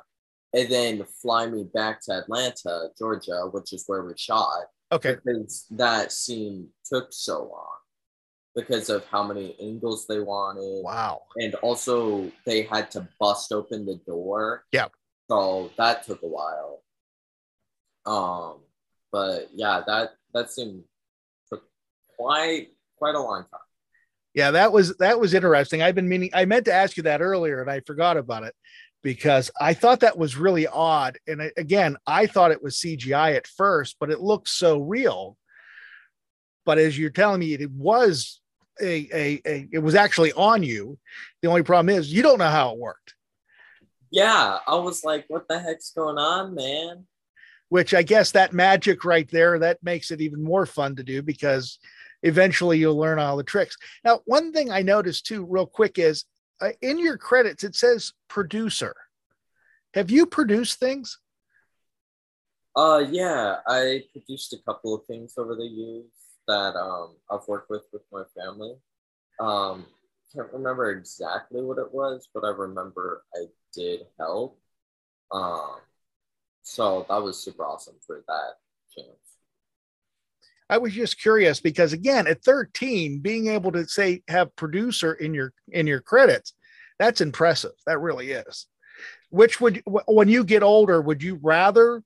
and 0.52 0.68
then 0.68 1.04
fly 1.20 1.46
me 1.46 1.64
back 1.74 2.00
to 2.02 2.12
Atlanta, 2.12 2.90
Georgia, 2.96 3.48
which 3.50 3.72
is 3.72 3.82
where 3.88 4.04
we 4.04 4.12
shot. 4.16 4.66
Okay. 4.92 5.16
Because 5.24 5.66
that 5.72 6.12
scene 6.12 6.68
took 6.84 7.08
so 7.10 7.50
long 7.52 7.78
because 8.54 8.88
of 8.88 9.04
how 9.06 9.24
many 9.24 9.56
angles 9.60 10.06
they 10.06 10.20
wanted. 10.20 10.84
Wow. 10.84 11.22
And 11.38 11.56
also 11.56 12.30
they 12.46 12.62
had 12.62 12.88
to 12.92 13.08
bust 13.18 13.52
open 13.52 13.84
the 13.84 14.00
door. 14.06 14.64
Yeah. 14.70 14.86
So 15.28 15.72
that 15.76 16.04
took 16.06 16.22
a 16.22 16.28
while. 16.28 16.82
Um, 18.06 18.60
but 19.10 19.48
yeah, 19.52 19.82
that 19.88 20.10
that 20.34 20.52
scene 20.52 20.84
quite 22.16 22.68
quite 22.98 23.14
a 23.14 23.20
long 23.20 23.42
time. 23.42 23.60
Yeah, 24.34 24.50
that 24.52 24.72
was 24.72 24.96
that 24.96 25.20
was 25.20 25.34
interesting. 25.34 25.82
I've 25.82 25.94
been 25.94 26.08
meaning 26.08 26.30
I 26.34 26.44
meant 26.44 26.64
to 26.66 26.72
ask 26.72 26.96
you 26.96 27.04
that 27.04 27.22
earlier 27.22 27.60
and 27.60 27.70
I 27.70 27.80
forgot 27.80 28.16
about 28.16 28.42
it 28.42 28.54
because 29.02 29.50
I 29.60 29.74
thought 29.74 30.00
that 30.00 30.18
was 30.18 30.36
really 30.36 30.66
odd. 30.66 31.18
And 31.28 31.52
again, 31.56 31.96
I 32.06 32.26
thought 32.26 32.50
it 32.50 32.62
was 32.62 32.76
CGI 32.76 33.36
at 33.36 33.46
first, 33.46 33.96
but 34.00 34.10
it 34.10 34.20
looked 34.20 34.48
so 34.48 34.78
real. 34.78 35.36
But 36.64 36.78
as 36.78 36.98
you're 36.98 37.10
telling 37.10 37.40
me, 37.40 37.52
it 37.52 37.70
was 37.70 38.40
a, 38.80 39.08
a, 39.12 39.40
a 39.46 39.68
it 39.70 39.78
was 39.78 39.94
actually 39.94 40.32
on 40.32 40.62
you. 40.62 40.98
The 41.42 41.48
only 41.48 41.62
problem 41.62 41.94
is 41.94 42.12
you 42.12 42.22
don't 42.22 42.38
know 42.38 42.48
how 42.48 42.72
it 42.72 42.78
worked. 42.78 43.14
Yeah, 44.10 44.58
I 44.66 44.76
was 44.76 45.04
like, 45.04 45.26
what 45.28 45.48
the 45.48 45.58
heck's 45.58 45.90
going 45.90 46.18
on, 46.18 46.54
man? 46.54 47.06
Which 47.68 47.92
I 47.94 48.02
guess 48.02 48.30
that 48.30 48.52
magic 48.52 49.04
right 49.04 49.28
there 49.30 49.58
that 49.58 49.82
makes 49.82 50.10
it 50.10 50.20
even 50.20 50.42
more 50.42 50.66
fun 50.66 50.96
to 50.96 51.02
do 51.02 51.20
because 51.20 51.78
eventually 52.24 52.78
you'll 52.78 52.98
learn 52.98 53.20
all 53.20 53.36
the 53.36 53.44
tricks. 53.44 53.76
Now, 54.04 54.20
one 54.24 54.52
thing 54.52 54.72
I 54.72 54.82
noticed 54.82 55.26
too, 55.26 55.44
real 55.44 55.66
quick, 55.66 55.98
is 55.98 56.24
uh, 56.60 56.70
in 56.82 56.98
your 56.98 57.16
credits, 57.16 57.62
it 57.62 57.76
says 57.76 58.12
producer. 58.28 58.94
Have 59.94 60.10
you 60.10 60.26
produced 60.26 60.80
things? 60.80 61.18
Uh, 62.74 63.04
yeah, 63.08 63.58
I 63.68 64.02
produced 64.12 64.52
a 64.52 64.62
couple 64.64 64.94
of 64.94 65.06
things 65.06 65.34
over 65.38 65.54
the 65.54 65.64
years 65.66 66.06
that 66.48 66.74
um, 66.74 67.14
I've 67.30 67.46
worked 67.46 67.70
with 67.70 67.84
with 67.92 68.02
my 68.10 68.24
family. 68.36 68.74
Um, 69.38 69.86
can't 70.34 70.52
remember 70.52 70.90
exactly 70.90 71.62
what 71.62 71.78
it 71.78 71.92
was, 71.94 72.28
but 72.34 72.44
I 72.44 72.48
remember 72.48 73.22
I 73.34 73.44
did 73.72 74.00
help. 74.18 74.58
Um, 75.30 75.76
so 76.62 77.06
that 77.08 77.22
was 77.22 77.38
super 77.38 77.64
awesome 77.64 77.96
for 78.04 78.24
that 78.26 78.54
chance. 78.94 79.23
I 80.74 80.78
was 80.78 80.92
just 80.92 81.20
curious 81.20 81.60
because 81.60 81.92
again, 81.92 82.26
at 82.26 82.42
13, 82.42 83.20
being 83.20 83.46
able 83.46 83.70
to 83.70 83.86
say 83.86 84.24
have 84.26 84.56
producer 84.56 85.12
in 85.12 85.32
your 85.32 85.52
in 85.68 85.86
your 85.86 86.00
credits, 86.00 86.52
that's 86.98 87.20
impressive. 87.20 87.70
That 87.86 88.00
really 88.00 88.32
is. 88.32 88.66
Which 89.30 89.60
would 89.60 89.84
when 89.86 90.28
you 90.28 90.42
get 90.42 90.64
older, 90.64 91.00
would 91.00 91.22
you 91.22 91.38
rather 91.40 92.02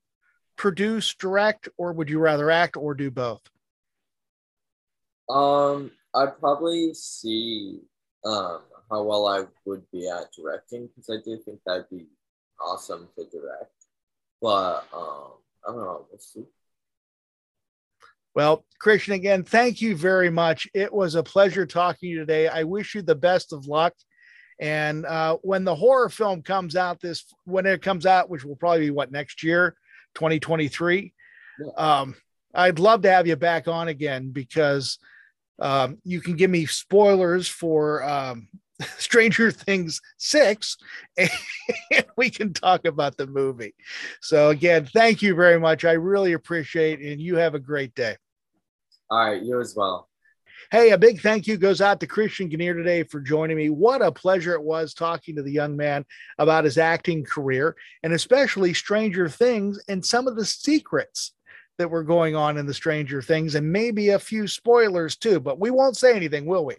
produce, 0.55 1.15
direct, 1.15 1.67
or 1.77 1.93
would 1.93 2.11
you 2.11 2.19
rather 2.19 2.51
act 2.51 2.77
or 2.77 2.93
do 2.93 3.09
both? 3.09 3.41
Um, 5.27 5.89
I'd 6.13 6.39
probably 6.39 6.93
see 6.93 7.79
um 8.23 8.61
how 8.91 9.01
well 9.01 9.25
I 9.25 9.45
would 9.65 9.89
be 9.91 10.07
at 10.07 10.31
directing 10.31 10.89
because 10.89 11.09
I 11.09 11.17
do 11.25 11.39
think 11.43 11.59
that'd 11.65 11.89
be 11.89 12.05
awesome 12.61 13.09
to 13.17 13.25
direct. 13.31 13.73
But 14.39 14.85
um, 14.93 15.31
I 15.67 15.71
don't 15.71 15.77
know. 15.77 16.05
We'll 16.11 16.19
see. 16.19 16.45
Well, 18.35 18.65
Christian, 18.79 19.13
again, 19.13 19.43
thank 19.43 19.81
you 19.81 19.95
very 19.95 20.29
much. 20.29 20.67
It 20.73 20.93
was 20.93 21.15
a 21.15 21.23
pleasure 21.23 21.65
talking 21.65 22.07
to 22.07 22.07
you 22.07 22.19
today. 22.19 22.47
I 22.47 22.63
wish 22.63 22.95
you 22.95 23.01
the 23.01 23.15
best 23.15 23.53
of 23.53 23.67
luck. 23.67 23.93
And 24.59 25.05
uh, 25.05 25.37
when 25.41 25.63
the 25.63 25.75
horror 25.75 26.09
film 26.09 26.41
comes 26.41 26.75
out, 26.75 26.99
this 26.99 27.25
when 27.45 27.65
it 27.65 27.81
comes 27.81 28.05
out, 28.05 28.29
which 28.29 28.43
will 28.43 28.55
probably 28.55 28.81
be 28.81 28.91
what 28.91 29.11
next 29.11 29.41
year, 29.41 29.75
2023. 30.15 31.13
Yeah. 31.59 31.67
Um, 31.77 32.15
I'd 32.53 32.79
love 32.79 33.03
to 33.03 33.11
have 33.11 33.27
you 33.27 33.35
back 33.35 33.67
on 33.67 33.87
again 33.87 34.31
because 34.31 34.99
um, 35.59 35.97
you 36.03 36.21
can 36.21 36.35
give 36.35 36.49
me 36.49 36.65
spoilers 36.65 37.47
for 37.47 38.03
um, 38.03 38.47
Stranger 38.97 39.51
Things 39.51 40.01
6 40.17 40.77
and 41.17 41.29
we 42.17 42.29
can 42.29 42.53
talk 42.53 42.85
about 42.85 43.17
the 43.17 43.27
movie. 43.27 43.73
So 44.21 44.49
again, 44.49 44.85
thank 44.85 45.21
you 45.21 45.35
very 45.35 45.59
much. 45.59 45.85
I 45.85 45.93
really 45.93 46.33
appreciate 46.33 47.01
it 47.01 47.11
and 47.11 47.21
you 47.21 47.35
have 47.35 47.55
a 47.55 47.59
great 47.59 47.93
day. 47.95 48.17
All 49.09 49.19
right, 49.19 49.41
you 49.41 49.59
as 49.59 49.75
well. 49.75 50.07
Hey, 50.71 50.91
a 50.91 50.97
big 50.97 51.21
thank 51.21 51.47
you 51.47 51.57
goes 51.57 51.81
out 51.81 51.99
to 51.99 52.07
Christian 52.07 52.47
Ganiere 52.47 52.75
today 52.75 53.03
for 53.03 53.19
joining 53.19 53.57
me. 53.57 53.69
What 53.69 54.03
a 54.03 54.11
pleasure 54.11 54.53
it 54.53 54.61
was 54.61 54.93
talking 54.93 55.35
to 55.35 55.41
the 55.41 55.51
young 55.51 55.75
man 55.75 56.05
about 56.37 56.65
his 56.65 56.77
acting 56.77 57.23
career 57.23 57.75
and 58.03 58.13
especially 58.13 58.73
Stranger 58.73 59.27
Things 59.27 59.81
and 59.87 60.05
some 60.05 60.27
of 60.27 60.35
the 60.35 60.45
secrets 60.45 61.33
that 61.79 61.89
were 61.89 62.03
going 62.03 62.35
on 62.35 62.57
in 62.57 62.67
the 62.67 62.73
Stranger 62.73 63.21
Things 63.21 63.55
and 63.55 63.71
maybe 63.71 64.09
a 64.09 64.19
few 64.19 64.47
spoilers 64.47 65.15
too, 65.15 65.39
but 65.39 65.59
we 65.59 65.71
won't 65.71 65.97
say 65.97 66.15
anything, 66.15 66.45
will 66.45 66.65
we? 66.65 66.75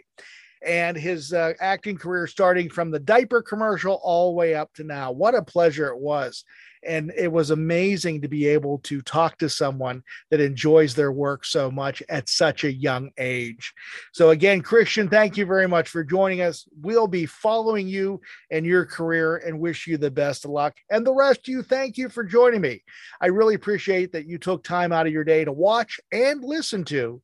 And 0.63 0.97
his 0.97 1.33
uh, 1.33 1.55
acting 1.61 1.97
career 1.97 2.27
starting 2.27 2.69
from 2.69 2.91
the 2.91 2.99
diaper 2.99 3.43
commercial 3.43 4.01
all 4.03 4.31
the 4.31 4.37
way 4.37 4.55
up 4.55 4.73
to 4.75 4.85
now. 4.85 5.11
What 5.11 5.35
a 5.35 5.43
pleasure 5.43 5.89
it 5.89 5.99
was. 5.99 6.45
And 6.83 7.13
it 7.15 7.31
was 7.31 7.51
amazing 7.51 8.23
to 8.23 8.29
be 8.29 8.47
able 8.47 8.79
to 8.85 9.03
talk 9.03 9.37
to 9.39 9.51
someone 9.51 10.03
that 10.31 10.41
enjoys 10.41 10.95
their 10.95 11.13
work 11.13 11.45
so 11.45 11.71
much 11.71 12.03
at 12.09 12.31
such 12.31 12.65
a 12.65 12.73
young 12.73 13.11
age. 13.19 13.75
So, 14.13 14.31
again, 14.31 14.63
Christian, 14.63 15.07
thank 15.07 15.37
you 15.37 15.45
very 15.45 15.69
much 15.69 15.91
for 15.91 16.03
joining 16.03 16.41
us. 16.41 16.67
We'll 16.81 17.07
be 17.07 17.27
following 17.27 17.87
you 17.87 18.23
and 18.51 18.65
your 18.65 18.87
career 18.87 19.37
and 19.37 19.61
wish 19.61 19.87
you 19.87 19.99
the 19.99 20.11
best 20.11 20.47
of 20.47 20.53
luck. 20.53 20.75
And 20.91 21.07
the 21.07 21.15
rest 21.15 21.41
of 21.41 21.49
you, 21.49 21.63
thank 21.63 21.99
you 21.99 22.09
for 22.09 22.25
joining 22.25 22.63
me. 22.63 22.83
I 23.21 23.27
really 23.27 23.57
appreciate 23.57 24.13
that 24.13 24.27
you 24.27 24.39
took 24.39 24.65
time 24.65 24.91
out 24.91 25.07
of 25.07 25.13
your 25.13 25.25
day 25.25 25.45
to 25.45 25.53
watch 25.53 26.01
and 26.13 26.43
listen 26.43 26.85
to 26.87 27.21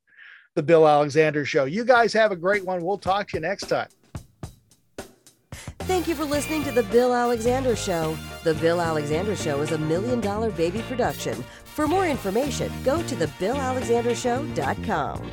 the 0.56 0.62
Bill 0.62 0.86
Alexander 0.88 1.44
Show. 1.44 1.66
You 1.66 1.84
guys 1.84 2.12
have 2.14 2.32
a 2.32 2.36
great 2.36 2.64
one. 2.64 2.82
We'll 2.82 2.98
talk 2.98 3.28
to 3.28 3.36
you 3.36 3.40
next 3.40 3.68
time. 3.68 3.86
Thank 5.80 6.08
you 6.08 6.14
for 6.16 6.24
listening 6.24 6.64
to 6.64 6.72
The 6.72 6.82
Bill 6.84 7.14
Alexander 7.14 7.76
Show. 7.76 8.16
The 8.42 8.54
Bill 8.54 8.80
Alexander 8.80 9.36
Show 9.36 9.60
is 9.60 9.70
a 9.70 9.78
million 9.78 10.20
dollar 10.20 10.50
baby 10.50 10.82
production. 10.88 11.44
For 11.64 11.86
more 11.86 12.06
information, 12.06 12.72
go 12.82 13.00
to 13.02 13.14
thebillalexandershow.com. 13.14 15.30